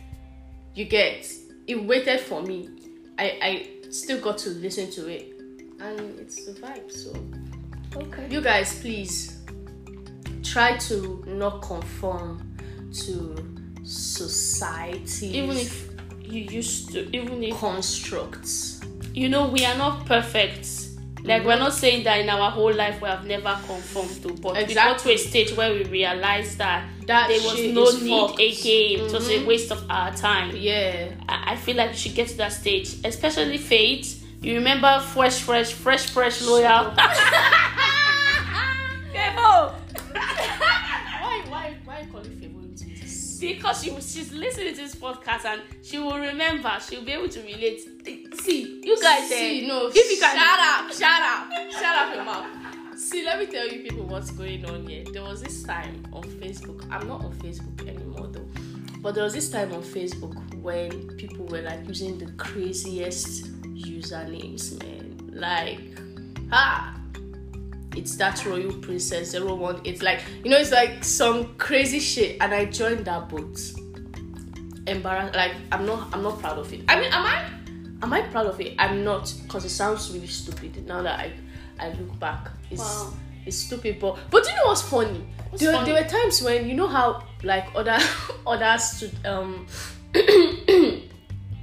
You 0.75 0.85
get 0.85 1.31
it 1.67 1.83
waited 1.85 2.21
for 2.21 2.43
me. 2.43 2.69
I 3.19 3.39
I 3.43 3.91
still 3.91 4.21
got 4.21 4.39
to 4.39 4.51
listen 4.51 4.91
to 4.93 5.09
it, 5.09 5.33
and 5.81 6.19
it's 6.21 6.47
the 6.47 6.53
vibe. 6.53 6.91
So 6.91 7.13
okay. 7.97 8.29
you 8.31 8.41
guys, 8.41 8.81
please 8.81 9.43
try 10.43 10.77
to 10.77 11.25
not 11.27 11.63
conform 11.63 12.57
to 12.93 13.37
society. 13.83 15.37
Even 15.39 15.57
if 15.57 15.91
you 16.21 16.43
used 16.43 16.93
to, 16.93 17.09
even 17.17 17.43
if 17.43 17.57
constructs. 17.57 18.81
you 19.15 19.29
know 19.29 19.49
we 19.49 19.65
are 19.65 19.77
not 19.77 20.07
perfect. 20.07 20.88
Like 21.29 21.45
we're 21.45 21.59
not 21.59 21.75
saying 21.75 22.05
that 22.05 22.21
in 22.21 22.29
our 22.29 22.51
whole 22.51 22.73
life 22.73 23.01
we 23.03 23.09
have 23.09 23.25
never 23.27 23.55
conformed 23.67 24.23
to, 24.23 24.33
but 24.35 24.57
we 24.67 24.75
got 24.75 24.99
to 24.99 25.13
a 25.13 25.17
stage 25.17 25.55
where 25.57 25.73
we 25.73 25.85
realized 25.85 26.59
that 26.59 26.89
That 27.07 27.29
there 27.29 27.41
was 27.41 27.59
no 27.75 27.85
need 28.05 28.29
fucked. 28.29 28.41
again. 28.41 29.07
It 29.07 29.13
was 29.13 29.29
a 29.29 29.33
mm-hmm. 29.33 29.47
waste 29.47 29.71
of 29.71 29.85
our 29.91 30.13
time. 30.15 30.57
Yeah. 30.57 31.11
I 31.29 31.53
I 31.53 31.57
feel 31.57 31.77
like 31.77 31.91
we 31.91 31.97
should 31.97 32.15
get 32.15 32.29
to 32.29 32.37
that 32.39 32.53
stage, 32.53 32.97
especially 33.05 33.59
Faith. 33.59 34.25
You 34.41 34.55
remember 34.55 35.01
fresh, 35.01 35.41
fresh, 35.41 35.73
fresh, 35.73 36.11
fresh, 36.11 36.41
loyal. 36.43 36.95
because 43.55 43.83
she 43.83 43.91
she's 44.01 44.33
listening 44.33 44.75
to 44.75 44.83
this 44.83 44.95
podcast 44.95 45.45
and 45.47 45.63
she 45.83 45.99
will 45.99 46.19
remember. 46.19 46.71
She'll 46.87 47.05
be 47.05 47.13
able 47.13 47.29
to 47.29 47.41
relate. 47.41 47.81
See, 48.41 48.81
you 48.85 49.01
guys, 49.01 49.29
See, 49.29 49.65
eh, 49.65 49.69
no, 49.69 49.89
if 49.89 49.95
you 49.95 50.19
can, 50.19 50.37
shut 50.37 50.61
up, 50.61 50.93
shut 50.93 51.23
up, 51.23 51.73
shut 51.73 51.97
up 51.97 52.15
your 52.15 52.25
mouth. 52.25 52.99
See, 52.99 53.25
let 53.25 53.39
me 53.39 53.47
tell 53.47 53.67
you 53.67 53.83
people 53.83 54.05
what's 54.05 54.31
going 54.31 54.65
on 54.67 54.87
here. 54.87 55.05
There 55.13 55.23
was 55.23 55.43
this 55.43 55.63
time 55.63 56.07
on 56.13 56.25
Facebook. 56.25 56.87
I'm 56.91 57.09
not 57.09 57.25
on 57.25 57.33
Facebook 57.37 57.89
anymore 57.89 58.27
though. 58.27 58.47
But 59.01 59.15
there 59.15 59.25
was 59.25 59.33
this 59.35 59.51
time 59.51 59.73
on 59.73 59.83
Facebook 59.83 60.35
when 60.57 61.09
people 61.17 61.47
were 61.47 61.63
like 61.63 61.87
using 61.87 62.19
the 62.19 62.31
craziest 62.33 63.63
usernames, 63.63 64.79
man. 64.83 65.31
Like, 65.33 65.81
ah, 66.53 66.98
it's 67.97 68.17
that 68.17 68.45
royal 68.47 68.73
princess 68.75 69.35
01. 69.39 69.81
It's 69.85 70.03
like, 70.03 70.21
you 70.45 70.51
know, 70.51 70.59
it's 70.59 70.71
like 70.73 71.03
some 71.05 71.55
crazy 71.57 71.99
shit. 72.01 72.37
And 72.41 72.53
I 72.55 72.67
joined 72.67 73.05
that 73.07 73.29
boat. 73.29 73.59
Embarrassed. 74.87 75.35
Like, 75.35 75.53
I'm 75.73 75.85
not, 75.87 76.09
I'm 76.13 76.23
not 76.23 76.39
proud 76.39 76.59
of 76.59 76.73
it. 76.73 76.83
I 76.89 77.01
mean, 77.01 77.13
am 77.13 77.23
I? 77.25 77.45
Am 78.03 78.13
I 78.13 78.23
proud 78.23 78.47
of 78.47 78.61
it? 78.61 78.75
I'm 78.79 79.03
not, 79.05 79.33
because 79.43 79.65
it 79.65 79.71
sounds 79.71 80.13
really 80.13 80.27
stupid 80.29 80.87
now 80.87 81.03
that 81.03 81.19
I, 81.19 81.33
I 81.81 81.89
look 81.91 82.19
back. 82.21 82.49
It's, 82.71 82.81
Wow. 82.81 83.13
it's 83.45 83.57
stupid, 83.57 83.99
but 83.99 84.19
but 84.31 84.47
you 84.47 84.55
know 84.55 84.67
what's 84.67 84.83
funny? 84.83 85.27
What's 85.51 85.63
there, 85.65 85.73
funny? 85.73 85.93
there 85.93 86.03
were 86.03 86.09
times 86.09 86.43
when 86.43 86.69
you 86.69 86.75
know 86.75 86.87
how 86.87 87.25
like 87.43 87.67
other 87.75 87.99
other 88.47 88.79
stu- 88.79 89.11
um 89.25 89.67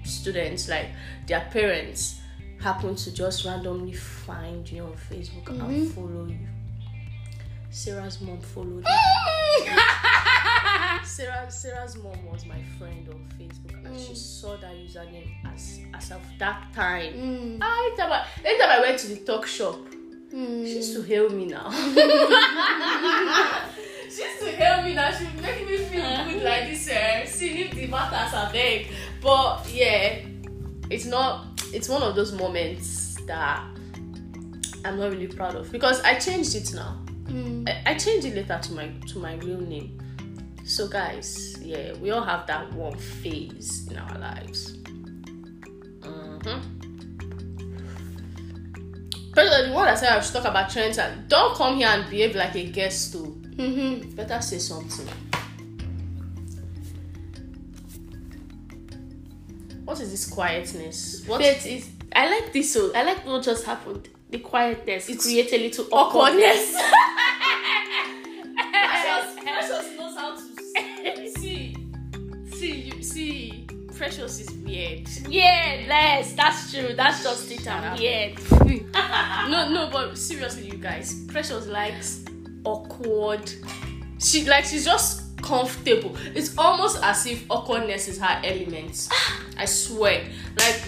students 0.03 0.67
like 0.67 0.87
their 1.27 1.47
parents 1.51 2.19
happen 2.65 2.95
to 2.95 3.11
just 3.13 3.45
randomly 3.45 3.93
find 3.93 4.69
you 4.71 4.83
on 4.83 4.93
Facebook 5.09 5.43
Mm-hmm. 5.45 5.69
and 5.69 5.91
follow 5.93 6.25
you. 6.25 6.39
Sarah's 7.69 8.19
mom 8.21 8.39
followed 8.39 8.83
me. 8.83 8.85
Sarah 11.03 11.45
Sarah's 11.51 11.95
mom 11.97 12.25
was 12.31 12.45
my 12.47 12.59
friend 12.79 13.07
on 13.13 13.19
Facebook 13.37 13.85
and 13.85 13.95
Mm. 13.95 14.07
she 14.07 14.15
saw 14.15 14.57
that 14.57 14.73
username 14.75 15.29
as 15.53 15.79
as 15.93 16.11
of 16.11 16.21
that 16.39 16.73
time. 16.73 17.13
Mm, 17.13 17.57
I 17.61 17.87
anytime 17.87 18.11
I, 18.11 18.25
anytime 18.43 18.69
I 18.77 18.79
went 18.81 18.99
to 19.01 19.07
the 19.13 19.17
talk 19.17 19.45
shop, 19.45 19.75
mm. 20.33 20.65
she 20.65 20.75
used 20.81 20.95
to 20.95 21.03
hail 21.03 21.29
me 21.29 21.45
now. 21.45 21.69
she 24.09 24.21
used 24.23 24.39
to 24.41 24.49
hail 24.59 24.81
me 24.83 24.93
now. 24.95 25.11
She 25.11 25.25
make 25.41 25.61
me 25.69 25.77
feel 25.77 26.01
good 26.25 26.43
like 26.43 26.65
this. 26.69 26.89
Uh, 26.89 27.23
see, 27.25 27.53
leave 27.53 27.75
the 27.75 27.85
matters 27.87 28.33
a 28.33 28.49
beg. 28.51 28.87
But 29.21 29.69
yeah, 29.71 30.19
it's 30.89 31.05
not. 31.05 31.44
It's 31.73 31.89
one 31.89 32.03
of 32.03 32.15
those 32.15 32.31
moments 32.31 33.15
that 33.25 33.63
I'm 34.85 34.99
not 34.99 35.11
really 35.11 35.27
proud 35.27 35.55
of 35.55 35.71
because 35.71 36.01
I 36.01 36.15
changed 36.19 36.55
it 36.55 36.73
now. 36.73 36.99
Mm. 37.23 37.67
I, 37.67 37.91
I 37.91 37.95
changed 37.95 38.27
it 38.27 38.35
later 38.35 38.59
to 38.61 38.73
my 38.73 38.87
to 39.07 39.19
my 39.19 39.35
real 39.35 39.59
name. 39.59 39.99
So 40.65 40.87
guys, 40.87 41.57
yeah, 41.61 41.93
we 41.93 42.11
all 42.11 42.23
have 42.23 42.47
that 42.47 42.71
one 42.73 42.97
phase 42.97 43.87
in 43.89 43.97
our 43.97 44.17
lives. 44.17 44.77
Mm-hmm. 46.01 46.75
Personally, 49.31 49.67
the 49.67 49.73
one 49.73 49.85
that 49.85 49.99
said 49.99 50.09
I 50.09 50.21
should 50.21 50.33
talk 50.33 50.45
about 50.45 50.69
trends 50.69 50.97
and 50.97 51.27
don't 51.27 51.55
come 51.55 51.77
here 51.77 51.87
and 51.87 52.09
behave 52.09 52.35
like 52.35 52.55
a 52.55 52.65
guest 52.69 53.11
too. 53.11 53.41
Mm-hmm. 53.57 54.15
Better 54.15 54.41
say 54.41 54.59
something. 54.59 55.07
What 59.85 59.99
is 59.99 60.11
this 60.11 60.27
quietness? 60.29 61.23
What 61.27 61.41
Faith 61.41 61.65
is. 61.65 61.89
I 62.15 62.29
like 62.29 62.51
this. 62.53 62.73
So 62.73 62.91
I 62.95 63.03
like 63.03 63.25
what 63.25 63.43
just 63.43 63.65
happened. 63.65 64.09
The 64.29 64.39
quietness 64.39 65.07
It's 65.07 65.23
create 65.25 65.53
a 65.53 65.57
little 65.57 65.85
awkwardness? 65.91 66.75
awkwardness. 66.75 66.81
Precious, 68.55 69.43
Precious 69.43 69.91
knows 69.97 70.15
how 70.17 70.35
to 70.35 71.29
see. 71.39 71.75
See, 72.51 72.71
you 72.81 73.03
see. 73.03 73.67
Precious 73.95 74.39
is 74.41 74.51
weird. 74.65 75.07
yeah, 75.29 75.85
less. 75.87 76.33
That's 76.33 76.71
true. 76.73 76.93
That's 76.95 77.23
just 77.23 77.49
it. 77.51 77.65
I'm 77.67 77.97
weird. 77.97 78.39
no, 79.49 79.69
no, 79.69 79.89
but 79.91 80.17
seriously, 80.17 80.65
you 80.67 80.77
guys, 80.77 81.23
Precious 81.27 81.67
likes 81.67 82.25
awkward. 82.65 83.49
She 84.19 84.45
like 84.45 84.65
she's 84.65 84.83
just 84.85 85.24
comfortable. 85.45 86.15
It's 86.33 86.57
almost 86.57 87.01
as 87.03 87.25
if 87.25 87.45
awkwardness 87.49 88.07
is 88.07 88.19
her 88.19 88.41
element. 88.43 89.07
I 89.57 89.65
swear. 89.65 90.25
Like 90.59 90.81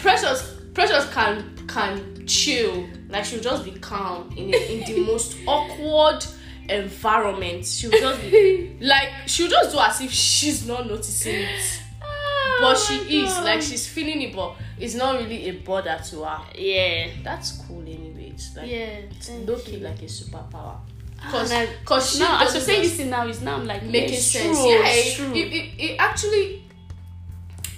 Precious, 0.00 0.56
Precious 0.74 1.08
can 1.12 1.66
can 1.68 2.26
chill. 2.26 2.86
Like 3.08 3.24
she'll 3.24 3.40
just 3.40 3.64
be 3.64 3.72
calm 3.72 4.32
in 4.36 4.52
a, 4.52 4.56
in 4.56 4.84
the 4.84 5.00
most 5.06 5.36
awkward 5.46 6.24
environment. 6.68 7.64
She'll 7.64 7.90
just 7.92 8.20
be 8.22 8.76
like 8.80 9.08
she'll 9.26 9.48
just 9.50 9.72
do 9.72 9.78
as 9.78 10.00
if 10.00 10.10
she's 10.12 10.66
not 10.66 10.86
noticing 10.86 11.34
it. 11.36 11.82
But 12.60 12.76
she 12.76 13.22
is 13.22 13.36
like 13.40 13.60
she's 13.60 13.86
feeling 13.86 14.22
it, 14.22 14.34
but 14.34 14.56
it's 14.78 14.94
not 14.94 15.16
really 15.20 15.48
a 15.50 15.52
bother 15.52 16.00
to 16.10 16.24
her. 16.24 16.40
Yeah. 16.56 17.08
That's 17.22 17.52
cool 17.52 17.82
anyway. 17.82 18.30
It's 18.32 18.56
like 18.56 18.70
Yeah. 18.70 19.00
it's 19.10 19.28
like 19.28 20.00
a 20.02 20.06
superpower. 20.06 20.78
And 21.22 21.32
Cause, 21.32 21.52
I- 21.52 21.68
cause 21.84 22.18
now, 22.20 22.44
as 22.44 22.54
you're 22.54 22.62
saying 22.62 22.82
this 22.82 22.96
thing 22.96 23.10
now, 23.10 23.26
is 23.26 23.40
now 23.42 23.56
I'm 23.56 23.66
like 23.66 23.82
making 23.82 24.14
yeah, 24.14 24.20
sense. 24.20 24.58
True, 24.58 24.68
yeah, 24.68 24.80
it's 24.84 25.08
it, 25.08 25.16
true. 25.16 25.34
It, 25.34 25.52
it, 25.52 25.80
it 25.80 25.96
actually, 25.98 26.64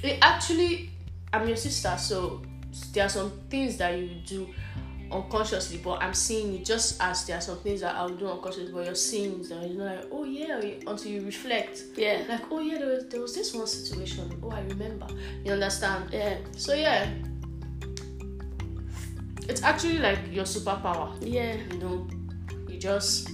it 0.03 0.19
actually, 0.21 0.91
I'm 1.33 1.47
your 1.47 1.57
sister, 1.57 1.97
so 1.99 2.43
there 2.93 3.07
are 3.07 3.09
some 3.09 3.31
things 3.49 3.77
that 3.79 3.97
you 3.99 4.11
do 4.27 4.49
unconsciously, 5.11 5.79
but 5.83 6.03
I'm 6.03 6.13
seeing 6.13 6.55
it 6.55 6.65
just 6.65 7.01
as 7.01 7.25
there 7.27 7.39
are 7.39 7.41
some 7.41 7.59
things 7.59 7.81
that 7.81 7.95
I'll 7.95 8.09
do 8.11 8.29
unconsciously, 8.29 8.73
but 8.73 8.85
you're 8.85 8.95
seeing 8.95 9.41
it, 9.41 9.51
and 9.51 9.75
you're 9.75 9.85
like, 9.85 10.05
oh 10.13 10.25
yeah, 10.25 10.61
until 10.87 11.11
you 11.11 11.25
reflect. 11.25 11.83
yeah. 11.97 12.23
Like, 12.29 12.43
oh 12.51 12.61
yeah, 12.61 12.79
there 12.79 12.89
was, 12.89 13.09
there 13.09 13.21
was 13.21 13.35
this 13.35 13.55
one 13.55 13.67
situation. 13.67 14.39
Oh, 14.43 14.51
I 14.51 14.61
remember. 14.63 15.07
You 15.45 15.53
understand? 15.53 16.11
Yeah. 16.13 16.39
So 16.57 16.75
yeah, 16.75 17.09
it's 19.49 19.63
actually 19.63 19.99
like 19.99 20.19
your 20.31 20.45
superpower. 20.45 21.17
Yeah. 21.21 21.57
You 21.73 21.79
know, 21.79 22.07
just 22.79 23.31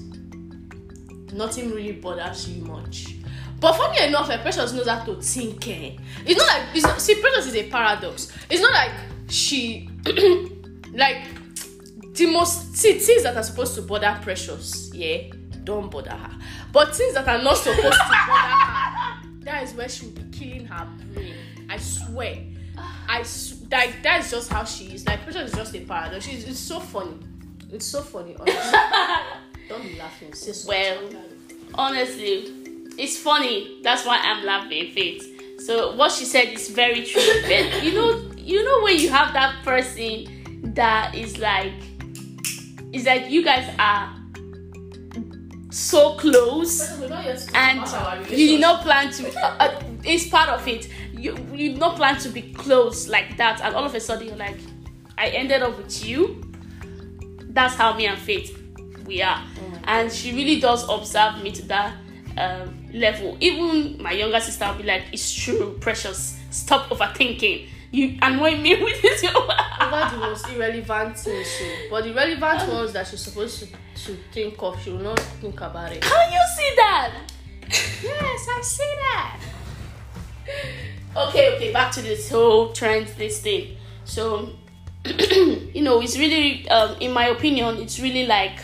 nothing 1.32 1.70
really 1.70 1.92
bothers 1.92 2.48
you 2.48 2.64
much. 2.64 3.16
But 3.60 3.74
funny 3.74 4.06
enough, 4.06 4.28
like 4.28 4.42
Precious 4.42 4.72
knows 4.72 4.88
how 4.88 5.04
to 5.04 5.20
think. 5.20 5.68
Eh? 5.68 5.96
It's 6.26 6.38
not 6.38 6.46
like 6.48 6.62
it's 6.74 6.84
not, 6.84 7.00
see 7.00 7.20
Precious 7.20 7.46
is 7.46 7.54
a 7.56 7.68
paradox. 7.70 8.32
It's 8.50 8.60
not 8.60 8.72
like 8.72 8.92
she 9.28 9.88
like 10.92 11.24
the 12.14 12.26
most 12.26 12.76
see, 12.76 12.98
things 12.98 13.22
that 13.22 13.36
are 13.36 13.42
supposed 13.42 13.74
to 13.76 13.82
bother 13.82 14.18
Precious, 14.22 14.92
yeah, 14.94 15.22
don't 15.64 15.90
bother 15.90 16.10
her. 16.10 16.38
But 16.72 16.94
things 16.94 17.14
that 17.14 17.26
are 17.26 17.42
not 17.42 17.56
supposed 17.56 17.80
to 17.80 17.82
bother 17.82 17.96
her, 17.96 19.28
that 19.40 19.62
is 19.62 19.72
where 19.74 19.88
she 19.88 20.06
will 20.06 20.12
be 20.12 20.38
killing 20.38 20.66
her 20.66 20.88
brain. 21.12 21.34
I 21.68 21.78
swear. 21.78 22.38
I 22.76 23.24
like 23.70 24.02
that 24.02 24.20
is 24.20 24.30
just 24.30 24.50
how 24.50 24.64
she 24.64 24.94
is. 24.94 25.06
Like 25.06 25.22
Precious 25.22 25.50
is 25.50 25.56
just 25.56 25.74
a 25.74 25.80
paradox. 25.80 26.24
She's 26.26 26.46
it's 26.46 26.58
so 26.58 26.80
funny. 26.80 27.18
It's 27.70 27.86
so 27.86 28.02
funny. 28.02 28.36
Honestly. 28.38 28.78
don't 29.68 29.82
be 29.82 29.98
laughing. 29.98 30.32
Say. 30.34 30.68
Well, 30.68 31.10
honestly, 31.74 32.52
it's 32.98 33.18
funny. 33.18 33.80
That's 33.82 34.04
why 34.04 34.18
I'm 34.18 34.44
laughing, 34.44 34.92
Faith. 34.92 35.62
So 35.64 35.94
what 35.96 36.12
she 36.12 36.24
said 36.24 36.48
is 36.48 36.68
very 36.70 37.04
true. 37.04 37.22
But 37.42 37.82
you 37.82 37.92
know, 37.94 38.30
you 38.36 38.64
know 38.64 38.82
when 38.82 38.98
you 38.98 39.10
have 39.10 39.32
that 39.32 39.64
person 39.64 40.72
that 40.74 41.14
is 41.14 41.38
like, 41.38 41.72
it's 42.92 43.06
like 43.06 43.30
you 43.30 43.44
guys 43.44 43.74
are 43.78 44.14
so 45.70 46.14
close 46.14 46.78
Precious, 46.78 47.00
we're 47.00 47.08
not 47.08 47.24
yet 47.24 47.38
to 47.38 47.46
talk 47.46 48.16
and 48.16 48.30
you 48.30 48.46
did 48.46 48.60
not 48.60 48.82
plan 48.82 49.10
to 49.10 49.28
uh, 49.40 49.56
uh, 49.58 49.82
it's 50.04 50.28
part 50.28 50.48
of 50.48 50.66
it 50.68 50.88
you 51.12 51.36
you 51.52 51.70
did 51.70 51.78
not 51.80 51.96
plan 51.96 52.16
to 52.16 52.28
be 52.28 52.42
close 52.52 53.08
like 53.08 53.36
that 53.36 53.60
and 53.60 53.74
all 53.74 53.84
of 53.84 53.92
a 53.92 53.98
sudden 53.98 54.28
you're 54.28 54.36
like 54.36 54.56
i 55.18 55.26
ended 55.30 55.62
up 55.64 55.76
with 55.76 56.06
you 56.06 56.53
that's 57.54 57.74
how 57.76 57.94
me 57.94 58.06
and 58.06 58.18
faith 58.18 58.60
we 59.06 59.22
are. 59.22 59.42
And 59.84 60.10
she 60.12 60.32
really 60.32 60.60
does 60.60 60.88
observe 60.88 61.42
me 61.42 61.52
to 61.52 61.62
that 61.68 61.96
um, 62.36 62.86
level. 62.92 63.36
Even 63.40 64.02
my 64.02 64.12
younger 64.12 64.40
sister 64.40 64.66
will 64.66 64.74
be 64.78 64.82
like 64.82 65.04
it's 65.12 65.32
true 65.32 65.76
precious. 65.80 66.38
Stop 66.50 66.88
overthinking. 66.90 67.68
You 67.90 68.18
annoy 68.22 68.56
me 68.56 68.74
with 68.82 69.00
this 69.02 69.22
over 69.24 69.46
the 69.46 70.16
most 70.18 70.48
irrelevant 70.48 71.16
things. 71.16 71.46
So, 71.46 71.64
but 71.90 72.04
the 72.04 72.12
relevant 72.12 72.68
ones 72.72 72.92
that 72.92 73.06
she's 73.06 73.20
supposed 73.20 73.60
to, 73.60 73.66
to 74.06 74.16
think 74.32 74.60
of, 74.60 74.80
she 74.82 74.90
will 74.90 74.98
not 74.98 75.20
think 75.20 75.60
about 75.60 75.92
it. 75.92 76.02
can 76.02 76.32
you 76.32 76.40
see 76.56 76.72
that? 76.76 77.14
Yes, 78.02 78.46
I 78.50 78.60
see 78.62 78.94
that. 79.00 79.40
okay 81.16 81.54
okay 81.56 81.72
back 81.72 81.90
to 81.92 82.02
this 82.02 82.28
whole 82.28 82.72
trend 82.72 83.06
this 83.16 83.40
thing. 83.40 83.76
So 84.04 84.50
you 85.74 85.82
know 85.82 86.00
it's 86.00 86.18
really 86.18 86.68
um 86.70 86.96
in 87.00 87.12
my 87.12 87.26
opinion 87.26 87.76
it's 87.76 88.00
really 88.00 88.26
like 88.26 88.58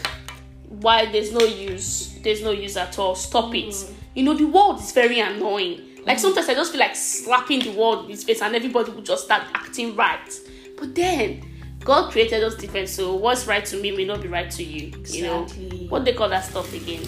why 0.69 1.05
there's 1.11 1.33
no 1.33 1.41
use 1.41 2.11
there's 2.23 2.43
no 2.43 2.51
use 2.51 2.77
at 2.77 2.99
all. 2.99 3.15
Stop 3.15 3.55
it. 3.55 3.75
You 4.15 4.23
know 4.25 4.35
the 4.35 4.47
world 4.47 4.81
is 4.81 4.93
very 4.93 5.21
annoying. 5.21 5.83
Like 6.07 6.19
sometimes 6.19 6.49
i 6.49 6.55
just 6.55 6.73
feel 6.73 6.81
like 6.81 6.97
slapping 6.97 7.61
the 7.61 7.73
world 7.73 8.05
in 8.05 8.11
his 8.11 8.25
face 8.25 8.41
and 8.41 8.55
everybody 8.55 8.91
will 8.91 9.03
just 9.03 9.25
start 9.25 9.43
acting 9.55 9.95
right. 9.97 10.41
But 10.79 10.95
then 10.95 11.47
god 11.83 12.11
created 12.13 12.45
us 12.45 12.55
different 12.57 12.91
so 12.91 13.15
what's 13.15 13.47
right 13.47 13.65
to 13.65 13.81
me 13.81 13.91
may 13.91 14.05
not 14.05 14.21
be 14.21 14.29
right 14.29 14.51
to 14.51 14.63
you 14.63 14.93
you 15.07 15.23
know? 15.23 15.47
What 15.89 16.05
they 16.05 16.13
call 16.13 16.29
that 16.29 16.45
stuff 16.45 16.73
again? 16.75 17.01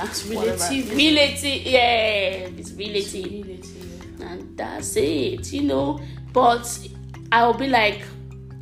It's 0.00 0.26
relative. 0.26 0.90
relative 0.90 1.62
yeah 1.62 2.48
it's 2.56 2.72
relative. 2.72 3.24
Relative. 3.24 4.20
and 4.20 4.56
that's 4.56 4.96
it, 4.96 5.52
you 5.52 5.62
know. 5.62 6.00
But 6.32 6.88
I'll 7.32 7.54
be 7.54 7.66
like 7.66 8.02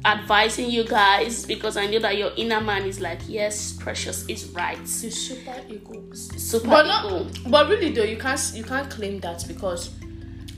advising 0.06 0.70
you 0.70 0.84
guys 0.84 1.44
because 1.44 1.76
I 1.76 1.86
know 1.86 1.98
that 1.98 2.16
your 2.16 2.30
inner 2.36 2.60
man 2.60 2.84
is 2.84 3.00
like, 3.00 3.20
yes, 3.26 3.72
precious 3.72 4.24
is 4.26 4.50
right. 4.50 4.78
The 4.78 5.10
super 5.10 5.56
ego. 5.68 6.04
Super 6.14 6.68
But 6.68 6.86
ego. 6.86 7.24
not. 7.24 7.50
But 7.50 7.68
really 7.68 7.92
though, 7.92 8.04
you 8.04 8.16
can't 8.16 8.40
you 8.54 8.64
can't 8.64 8.88
claim 8.88 9.20
that 9.20 9.44
because 9.48 9.90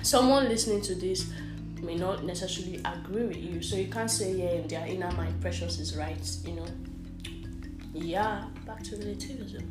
someone 0.02 0.48
listening 0.48 0.82
to 0.82 0.94
this 0.94 1.30
may 1.82 1.94
not 1.94 2.24
necessarily 2.24 2.80
agree 2.84 3.24
with 3.26 3.36
you. 3.38 3.62
So 3.62 3.76
you 3.76 3.88
can't 3.88 4.10
say 4.10 4.32
yeah, 4.32 4.50
in 4.50 4.68
their 4.68 4.86
inner 4.86 5.10
mind, 5.12 5.40
precious 5.40 5.78
is 5.78 5.96
right. 5.96 6.18
You 6.44 6.54
know. 6.54 6.66
Yeah. 7.94 8.44
Back 8.66 8.82
to 8.84 8.96
relativism. 8.96 9.64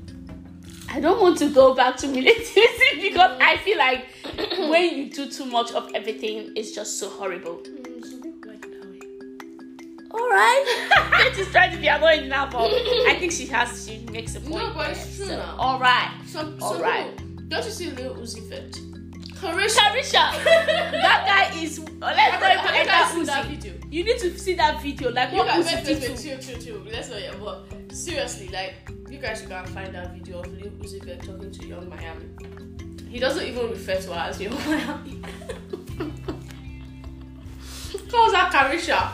I 0.90 1.00
don't 1.02 1.22
want 1.22 1.38
to 1.40 1.50
go 1.54 1.74
back 1.76 1.98
to 1.98 2.08
militarism 2.08 3.02
because 3.02 3.38
I 3.42 3.58
feel 3.58 3.78
like 3.78 4.06
when 4.70 4.98
you 4.98 5.10
do 5.12 5.30
too 5.30 5.46
much 5.46 5.72
of 5.74 5.92
everything, 5.94 6.54
it's 6.56 6.72
just 6.72 6.98
so 7.00 7.10
horrible. 7.10 7.58
Mm. 7.58 7.87
Like 10.19 10.65
that 10.65 10.89
way. 10.89 10.97
All 10.97 11.10
right, 11.12 11.32
Kate 11.32 11.38
is 11.39 11.51
trying 11.51 11.71
to 11.71 11.77
be 11.77 11.88
annoying 11.88 12.30
now, 12.30 12.49
but 12.49 12.71
I 12.71 13.15
think 13.19 13.32
she 13.32 13.45
has. 13.47 13.88
She 13.88 13.99
makes 14.12 14.36
a 14.36 14.39
point. 14.41 14.67
No, 14.67 14.73
but 14.73 14.91
it's 14.91 15.15
true 15.15 15.25
so, 15.25 15.36
now. 15.38 15.56
All 15.58 15.80
right. 15.80 16.12
Some, 16.25 16.58
All 16.62 16.73
some 16.73 16.82
right. 16.82 17.15
people- 17.17 17.43
don't 17.47 17.63
you 17.65 17.71
see 17.71 17.89
Lil 17.91 18.15
Uzi 18.15 18.41
Vert? 18.49 18.71
Caresha. 19.38 19.80
Caresha, 19.80 20.43
that 20.43 21.51
guy 21.53 21.62
is. 21.62 21.80
Uh, 21.80 21.84
let's 22.01 22.41
not 22.41 22.51
even 22.51 22.58
Have 22.58 22.75
enter 22.75 22.89
guys 22.89 23.27
that 23.27 23.45
video? 23.45 23.73
You 23.89 24.03
need 24.03 24.17
to 24.19 24.38
see 24.38 24.56
that 24.56 24.82
video. 24.82 25.12
Like 25.12 25.32
You 25.32 25.38
what 25.38 25.47
guys, 25.47 25.65
Uzi 25.67 25.75
wait, 25.75 25.86
did 25.86 25.99
wait, 26.01 26.10
wait, 26.10 26.17
to 26.17 26.23
chill, 26.23 26.38
chill, 26.39 26.60
chill. 26.62 26.82
Let's 26.91 27.10
not 27.10 27.21
yet. 27.21 27.39
But 27.39 27.65
seriously, 27.93 28.47
like, 28.49 28.73
you 29.10 29.19
guys 29.19 29.39
should 29.39 29.49
go 29.49 29.56
and 29.56 29.69
find 29.69 29.93
that 29.95 30.13
video 30.13 30.39
of 30.39 30.47
Lil 30.51 30.71
Uzi 30.71 30.99
Vert 31.06 31.21
talking 31.23 31.51
to 31.51 31.65
Young 31.67 31.88
Miami. 31.88 32.25
He 33.10 33.19
doesn't 33.19 33.45
even 33.45 33.69
refer 33.69 33.95
to 33.95 34.13
her 34.13 34.19
as 34.30 34.41
Young 34.41 34.53
Miami. 34.65 35.21
Calls 38.12 38.34
her 38.34 38.49
Caresha. 38.49 39.12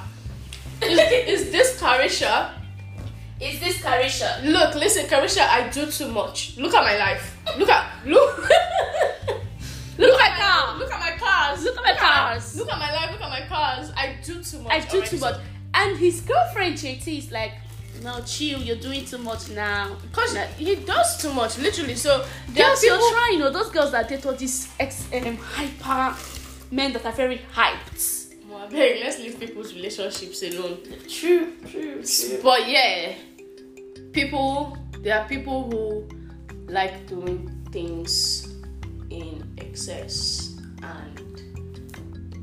Is, 0.89 1.41
is 1.41 1.51
this 1.51 1.79
Caresha? 1.81 2.51
Is 3.39 3.59
this 3.59 3.77
Caresha? 3.79 4.43
Look, 4.43 4.75
listen, 4.75 5.05
Caresha, 5.05 5.41
I 5.47 5.69
do 5.69 5.89
too 5.89 6.07
much. 6.07 6.57
Look 6.57 6.73
at 6.73 6.83
my 6.83 6.97
life. 6.97 7.37
Look 7.57 7.69
at 7.69 8.05
look. 8.05 8.37
Look 9.97 10.19
at 10.19 10.31
my- 10.31 10.37
car. 10.37 10.77
Look 10.77 10.91
at 10.91 10.99
my 10.99 11.17
cars. 11.17 11.63
Look 11.63 11.77
at 11.77 11.83
my 11.83 11.93
cars. 11.95 12.55
Look 12.57 12.71
at 12.71 12.79
my 12.79 12.91
life. 12.93 13.11
Look 13.11 13.21
at 13.21 13.29
my 13.29 13.41
cars. 13.47 13.91
I 13.95 14.15
do 14.23 14.41
too 14.43 14.59
much. 14.59 14.71
I 14.73 14.79
do 14.79 14.97
already. 14.97 15.09
too 15.09 15.17
much. 15.19 15.39
And 15.73 15.97
his 15.97 16.21
girlfriend 16.21 16.75
JT 16.75 17.17
is 17.17 17.31
like, 17.31 17.53
no, 18.03 18.19
chill. 18.21 18.59
You're 18.59 18.77
doing 18.77 19.05
too 19.05 19.17
much 19.19 19.49
now. 19.49 19.95
Cause 20.11 20.33
Nah, 20.33 20.41
he 20.57 20.75
does 20.75 21.17
too 21.21 21.33
much, 21.33 21.57
literally. 21.59 21.95
So 21.95 22.25
Girls, 22.55 22.83
you're 22.83 22.97
trying. 22.97 23.33
You 23.33 23.39
know 23.39 23.49
those 23.51 23.69
girls 23.69 23.91
that 23.91 24.09
date 24.09 24.25
all 24.25 24.33
these 24.33 24.69
ex 24.79 25.07
um, 25.13 25.37
hyper 25.37 26.15
men 26.71 26.93
that 26.93 27.05
are 27.05 27.11
very 27.11 27.41
hyped. 27.55 28.22
Beg, 28.71 28.99
let's 29.03 29.19
leave 29.19 29.39
people's 29.39 29.73
relationships 29.73 30.41
alone. 30.43 30.77
True, 31.07 31.53
true, 31.69 32.03
But 32.41 32.67
yeah, 32.69 33.13
people. 34.11 34.77
There 34.99 35.19
are 35.19 35.27
people 35.27 35.69
who 35.69 36.07
like 36.71 37.05
doing 37.07 37.49
things 37.71 38.47
in 39.09 39.43
excess, 39.57 40.57
and 40.81 41.19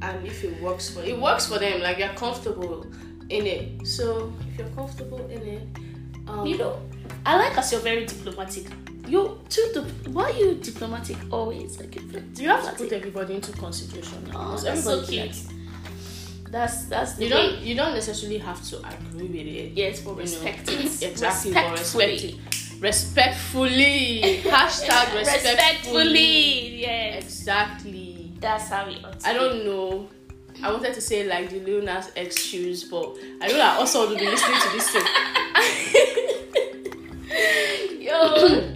and 0.03 0.27
if 0.27 0.45
it 0.45 0.61
works 0.61 0.91
for 0.91 1.03
it 1.03 1.19
works 1.19 1.47
for 1.47 1.59
them. 1.59 1.81
Like 1.81 1.99
they're 1.99 2.15
comfortable 2.15 2.87
in 3.31 3.47
it. 3.47 3.87
So 3.87 4.33
if 4.53 4.59
you're 4.59 4.69
comfortable 4.69 5.25
in 5.31 5.41
it, 5.43 5.63
um, 6.29 6.47
You 6.47 6.59
know, 6.59 6.81
I 7.27 7.37
like 7.37 7.57
us 7.59 7.73
you're 7.73 7.81
very 7.81 8.05
diplomatic. 8.05 8.67
You 9.09 9.41
too. 9.49 9.71
Dip- 9.75 10.09
why 10.15 10.25
are 10.31 10.33
you 10.39 10.55
diplomatic 10.55 11.17
always? 11.33 11.81
Like 11.81 11.97
you 12.39 12.49
have 12.49 12.65
to 12.71 12.77
put 12.77 12.93
everybody 12.93 13.35
into 13.35 13.53
consideration. 13.53 14.23
Oh, 14.35 14.53
because 14.53 14.63
that's 14.65 14.85
so 14.85 14.91
everybody 15.01 15.17
cute. 15.17 15.27
likes- 15.27 15.49
That's 16.51 16.85
that's 16.87 17.15
the 17.15 17.27
You 17.27 17.35
way. 17.35 17.51
don't 17.53 17.59
you 17.61 17.75
don't 17.77 17.95
necessarily 17.95 18.39
have 18.39 18.61
to 18.71 18.79
agree 18.79 19.29
with 19.29 19.47
it. 19.47 19.73
Yes, 19.73 20.01
but 20.01 20.11
you 20.11 20.17
know. 20.17 20.23
respect 20.23 20.69
it. 20.73 21.03
Exactly, 21.03 21.53
Respectfully. 21.53 22.41
respect. 22.81 22.81
Respectfully. 22.81 24.23
Hashtag 24.45 25.15
respectfully. 25.15 25.19
Respectfully. 25.19 26.81
Yes. 26.81 27.25
Exactly. 27.25 28.33
That's 28.41 28.69
how 28.69 28.89
it 28.89 29.05
ought 29.05 29.27
I 29.27 29.33
don't 29.35 29.65
know. 29.65 30.09
I 30.63 30.71
wanted 30.73 30.93
to 30.95 31.01
say 31.01 31.27
like 31.27 31.51
the 31.51 31.61
Lil 31.61 31.83
Nas 31.83 32.11
X 32.17 32.43
shoes, 32.43 32.85
but 32.85 33.17
I 33.41 33.49
know 33.49 33.55
that 33.57 33.79
also 33.79 34.09
will 34.09 34.17
be 34.19 34.27
listening 34.27 34.61
to 34.61 34.69
this 34.73 34.91
thing. 34.91 35.03
Yo. 38.01 38.75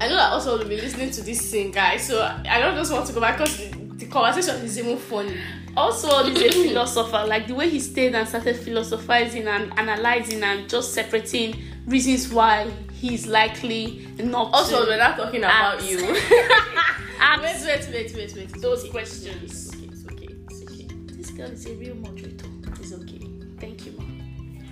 I 0.00 0.08
know 0.08 0.14
that 0.16 0.32
also 0.32 0.58
will 0.58 0.68
be 0.68 0.76
listening 0.80 1.10
to 1.10 1.22
this 1.22 1.50
thing, 1.50 1.70
guys. 1.70 2.06
So 2.06 2.22
I 2.22 2.60
don't 2.60 2.74
just 2.76 2.92
want 2.92 3.06
to 3.06 3.12
go 3.12 3.20
back 3.20 3.38
because 3.38 3.70
the 3.96 4.06
conversation 4.06 4.56
is 4.64 4.78
even 4.78 4.96
funny. 4.98 5.36
Also, 5.78 6.24
he's 6.24 6.42
a 6.56 6.68
philosopher. 6.68 7.24
Like 7.26 7.46
the 7.46 7.54
way 7.54 7.68
he 7.68 7.80
stayed 7.80 8.14
and 8.14 8.28
started 8.28 8.56
philosophizing 8.56 9.46
and 9.46 9.72
analyzing 9.78 10.42
and 10.42 10.68
just 10.68 10.92
separating 10.94 11.56
reasons 11.86 12.32
why 12.32 12.70
he's 12.92 13.26
likely 13.26 14.06
not 14.18 14.52
Also, 14.52 14.84
to 14.84 14.90
we're 14.90 14.98
not 14.98 15.16
talking 15.16 15.40
about 15.40 15.76
ask- 15.78 15.88
you. 15.90 15.98
wait, 17.42 17.60
wait, 17.64 17.88
wait, 17.92 18.14
wait, 18.14 18.34
wait. 18.36 18.62
Those 18.62 18.82
okay. 18.82 18.90
questions. 18.90 19.72
It's 19.74 19.74
okay, 19.74 19.86
it's 19.86 20.04
okay, 20.06 20.34
it's 20.50 20.62
okay. 20.62 20.86
This 21.16 21.30
girl 21.30 21.50
is 21.50 21.66
a 21.66 21.74
real 21.74 21.94
moderator. 21.96 22.46
It's 22.80 22.92
okay. 22.92 23.20
Thank 23.58 23.86
you, 23.86 23.92
mom. 23.92 24.64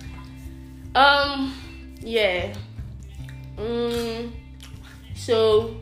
Um, 0.95 1.53
yeah. 2.01 2.53
Mm, 3.57 4.31
so 5.15 5.77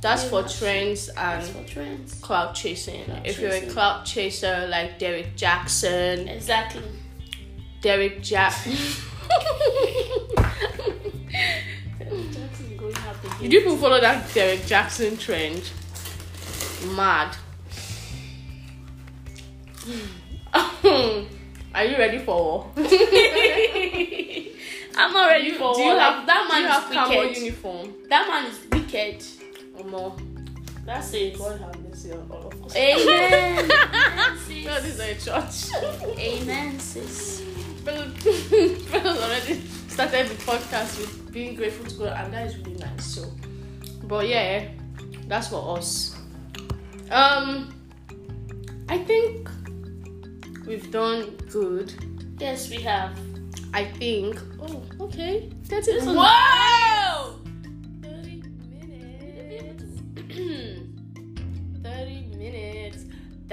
that's 0.00 0.24
for 0.24 0.42
that's- 0.42 0.58
trends 0.58 1.06
That's 1.14 1.48
and 1.48 1.56
for 1.56 1.64
trends. 1.72 2.14
cloud 2.20 2.52
chasing. 2.54 3.04
Cloud 3.04 3.26
if 3.26 3.38
you're 3.40 3.50
a 3.52 3.66
cloud 3.66 4.04
chaser 4.04 4.66
like 4.68 4.98
Derek 4.98 5.36
Jackson, 5.36 6.28
Exactly. 6.28 6.82
Derek 7.82 8.22
Jack. 8.22 8.52
Jackson 12.32 12.76
going 12.76 12.94
have 12.94 13.22
the 13.22 13.28
Did 13.42 13.52
you 13.52 13.60
people 13.60 13.76
follow 13.76 14.00
that 14.00 14.32
Derek 14.34 14.64
Jackson 14.66 15.16
trend? 15.16 15.70
Mad. 16.94 17.36
Are 21.74 21.84
you 21.84 21.96
ready 21.98 22.18
for 22.18 22.36
war? 22.42 22.70
I'm 24.98 25.12
not 25.12 25.28
ready 25.28 25.52
for 25.52 25.74
do 25.74 25.80
you 25.82 25.88
war. 25.90 25.98
have 25.98 26.16
Like, 26.18 26.26
that 26.26 26.46
do 26.48 26.56
you 26.56 26.62
man 26.62 26.70
have 26.70 26.84
is 26.90 26.94
camo 26.96 27.20
wicked. 27.20 27.36
uniform? 27.42 27.94
That 28.08 28.28
man 28.28 28.46
is 28.50 28.58
wicked. 28.72 29.24
Omo, 29.78 30.18
That's 30.84 31.12
it. 31.14 31.38
God 31.38 31.60
have 31.60 31.78
mercy 31.82 32.12
on 32.12 32.26
all 32.30 32.46
of 32.48 32.64
us. 32.64 32.76
Amen. 32.76 33.70
This 34.48 34.84
is 34.84 35.00
a 35.00 35.14
church. 35.14 36.18
Amen, 36.18 36.78
sis. 36.80 37.42
Fellas 37.84 38.24
already 38.94 39.60
started 39.88 40.28
the 40.28 40.34
podcast 40.44 40.98
with 40.98 41.32
being 41.32 41.54
grateful 41.54 41.86
to 41.86 41.94
God, 41.96 42.24
and 42.24 42.32
that 42.32 42.46
is 42.46 42.56
really 42.58 42.74
nice. 42.74 43.04
So, 43.04 43.30
but 44.04 44.26
yeah, 44.28 44.68
that's 45.28 45.48
for 45.48 45.78
us. 45.78 46.16
Um, 47.10 47.72
I 48.88 48.98
think 48.98 49.48
we've 50.66 50.90
done 50.90 51.36
good. 51.50 51.94
Yes, 52.38 52.70
we 52.70 52.76
have. 52.82 53.18
I 53.72 53.84
think. 53.84 54.40
Oh, 54.60 54.82
okay. 55.00 55.50
Wow! 55.70 56.95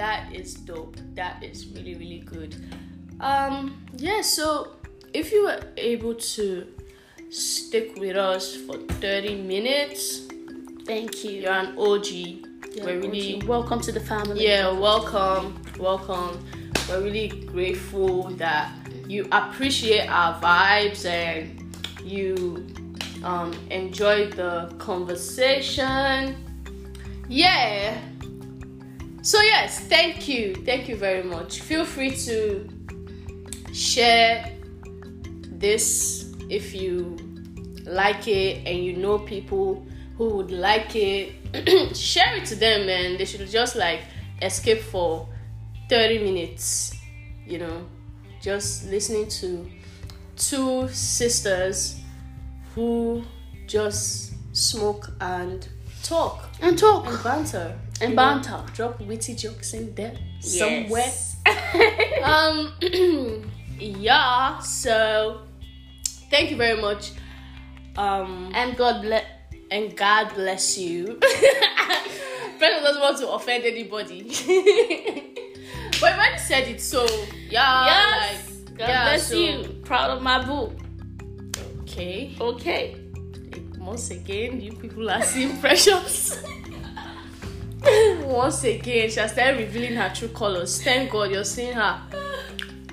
That 0.04 0.34
is 0.34 0.52
dope. 0.52 0.98
That 1.14 1.42
is 1.42 1.66
really 1.68 1.94
really 1.94 2.18
good. 2.26 2.54
Um. 3.20 3.86
Yeah. 3.96 4.20
So, 4.20 4.76
if 5.14 5.32
you 5.32 5.44
were 5.44 5.62
able 5.78 6.14
to 6.36 6.66
stick 7.30 7.96
with 7.96 8.14
us 8.14 8.54
for 8.54 8.76
thirty 9.00 9.34
minutes, 9.34 10.28
Thank 10.84 11.24
you. 11.24 11.30
you're 11.40 11.52
an 11.52 11.72
OG. 11.78 12.04
Yeah, 12.04 12.84
We're 12.84 13.00
really 13.00 13.40
welcome 13.46 13.80
to 13.80 13.92
the 13.92 14.00
family. 14.00 14.44
yeah, 14.44 14.70
welcome, 14.78 15.56
welcome. 15.78 16.44
We're 16.86 17.00
really 17.00 17.28
grateful 17.46 18.24
that 18.36 18.76
you 19.08 19.26
appreciate 19.32 20.06
our 20.08 20.38
vibes 20.38 21.06
and 21.06 21.64
you 22.04 22.66
um, 23.24 23.56
enjoy 23.70 24.28
the 24.32 24.68
conversation. 24.76 26.36
Yeah. 27.26 27.96
So 29.24 29.40
yes, 29.40 29.80
thank 29.80 30.28
you, 30.28 30.54
thank 30.54 30.86
you 30.86 30.96
very 30.96 31.22
much. 31.22 31.60
Feel 31.62 31.86
free 31.86 32.14
to 32.28 32.68
share 33.72 34.52
this 35.58 36.34
if 36.50 36.74
you 36.74 37.16
like 37.86 38.28
it 38.28 38.66
and 38.66 38.84
you 38.84 38.92
know 38.98 39.18
people 39.18 39.86
who 40.18 40.28
would 40.36 40.50
like 40.50 40.94
it 40.94 41.32
share 41.96 42.36
it 42.36 42.44
to 42.46 42.54
them 42.54 42.86
and 42.86 43.18
they 43.18 43.24
should 43.24 43.48
just 43.48 43.76
like 43.76 44.02
escape 44.42 44.82
for 44.82 45.26
30 45.88 46.18
minutes 46.18 46.94
you 47.46 47.58
know 47.58 47.86
just 48.42 48.86
listening 48.90 49.26
to 49.28 49.66
two 50.36 50.86
sisters 50.88 51.98
who 52.74 53.24
just 53.66 54.34
smoke 54.54 55.10
and 55.22 55.66
talk 56.02 56.44
And 56.60 56.78
talk. 56.78 57.06
and 57.06 57.22
banter 57.24 57.78
And 58.00 58.16
banter. 58.16 58.62
drop 58.74 59.00
witty 59.00 59.34
jokes 59.34 59.72
in 59.74 59.94
there 59.94 60.14
somewhere 60.40 61.04
Yes. 61.06 61.36
um 62.22 62.72
yeah 63.78 64.58
so 64.58 65.42
thank 66.30 66.50
you 66.50 66.56
very 66.56 66.80
much 66.80 67.12
um 67.96 68.50
and 68.54 68.76
God 68.76 69.02
bless. 69.02 69.24
and 69.70 69.96
god 69.96 70.34
bless 70.34 70.76
you 70.78 71.18
Brenda 72.58 72.80
doesn't 72.82 73.00
want 73.02 73.18
to 73.18 73.28
offend 73.30 73.64
anybody 73.64 74.22
but 76.00 76.12
I 76.12 76.14
already 76.16 76.38
said 76.38 76.68
it 76.68 76.80
so 76.80 77.06
yeah 77.50 77.86
Yes. 77.86 78.50
like, 78.66 78.78
God 78.78 78.88
yeah, 78.88 79.04
bless 79.04 79.28
so- 79.28 79.36
you. 79.38 79.68
Proud 79.84 80.10
of 80.10 80.22
my 80.22 80.44
boo. 80.44 80.72
okay 81.82 82.34
Okay. 82.40 82.96
once 83.78 84.10
again 84.10 84.60
you 84.60 84.72
people 84.72 85.08
are 85.10 85.22
seeing 85.22 85.56
precious 85.58 86.42
once 88.24 88.64
again 88.64 89.10
she 89.10 89.20
has 89.20 89.32
started 89.32 89.58
revealing 89.58 89.94
her 89.94 90.12
true 90.14 90.28
colors. 90.28 90.82
Thank 90.82 91.10
god 91.10 91.30
you're 91.30 91.44
seeing 91.44 91.74
her. 91.74 92.00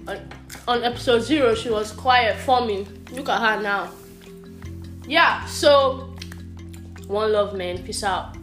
On, 0.08 0.20
on 0.68 0.84
episode 0.84 1.20
zero 1.20 1.56
she 1.56 1.70
was 1.70 1.92
quiet 1.92 2.38
forming. 2.38 2.88
Look 3.12 3.30
at 3.30 3.40
her 3.40 3.62
now. 3.62 3.92
Yeah 5.08 5.46
so 5.46 6.16
one 7.08 7.32
love 7.32 7.56
man. 7.56 7.84
Peace 7.84 8.04
out 8.04 8.36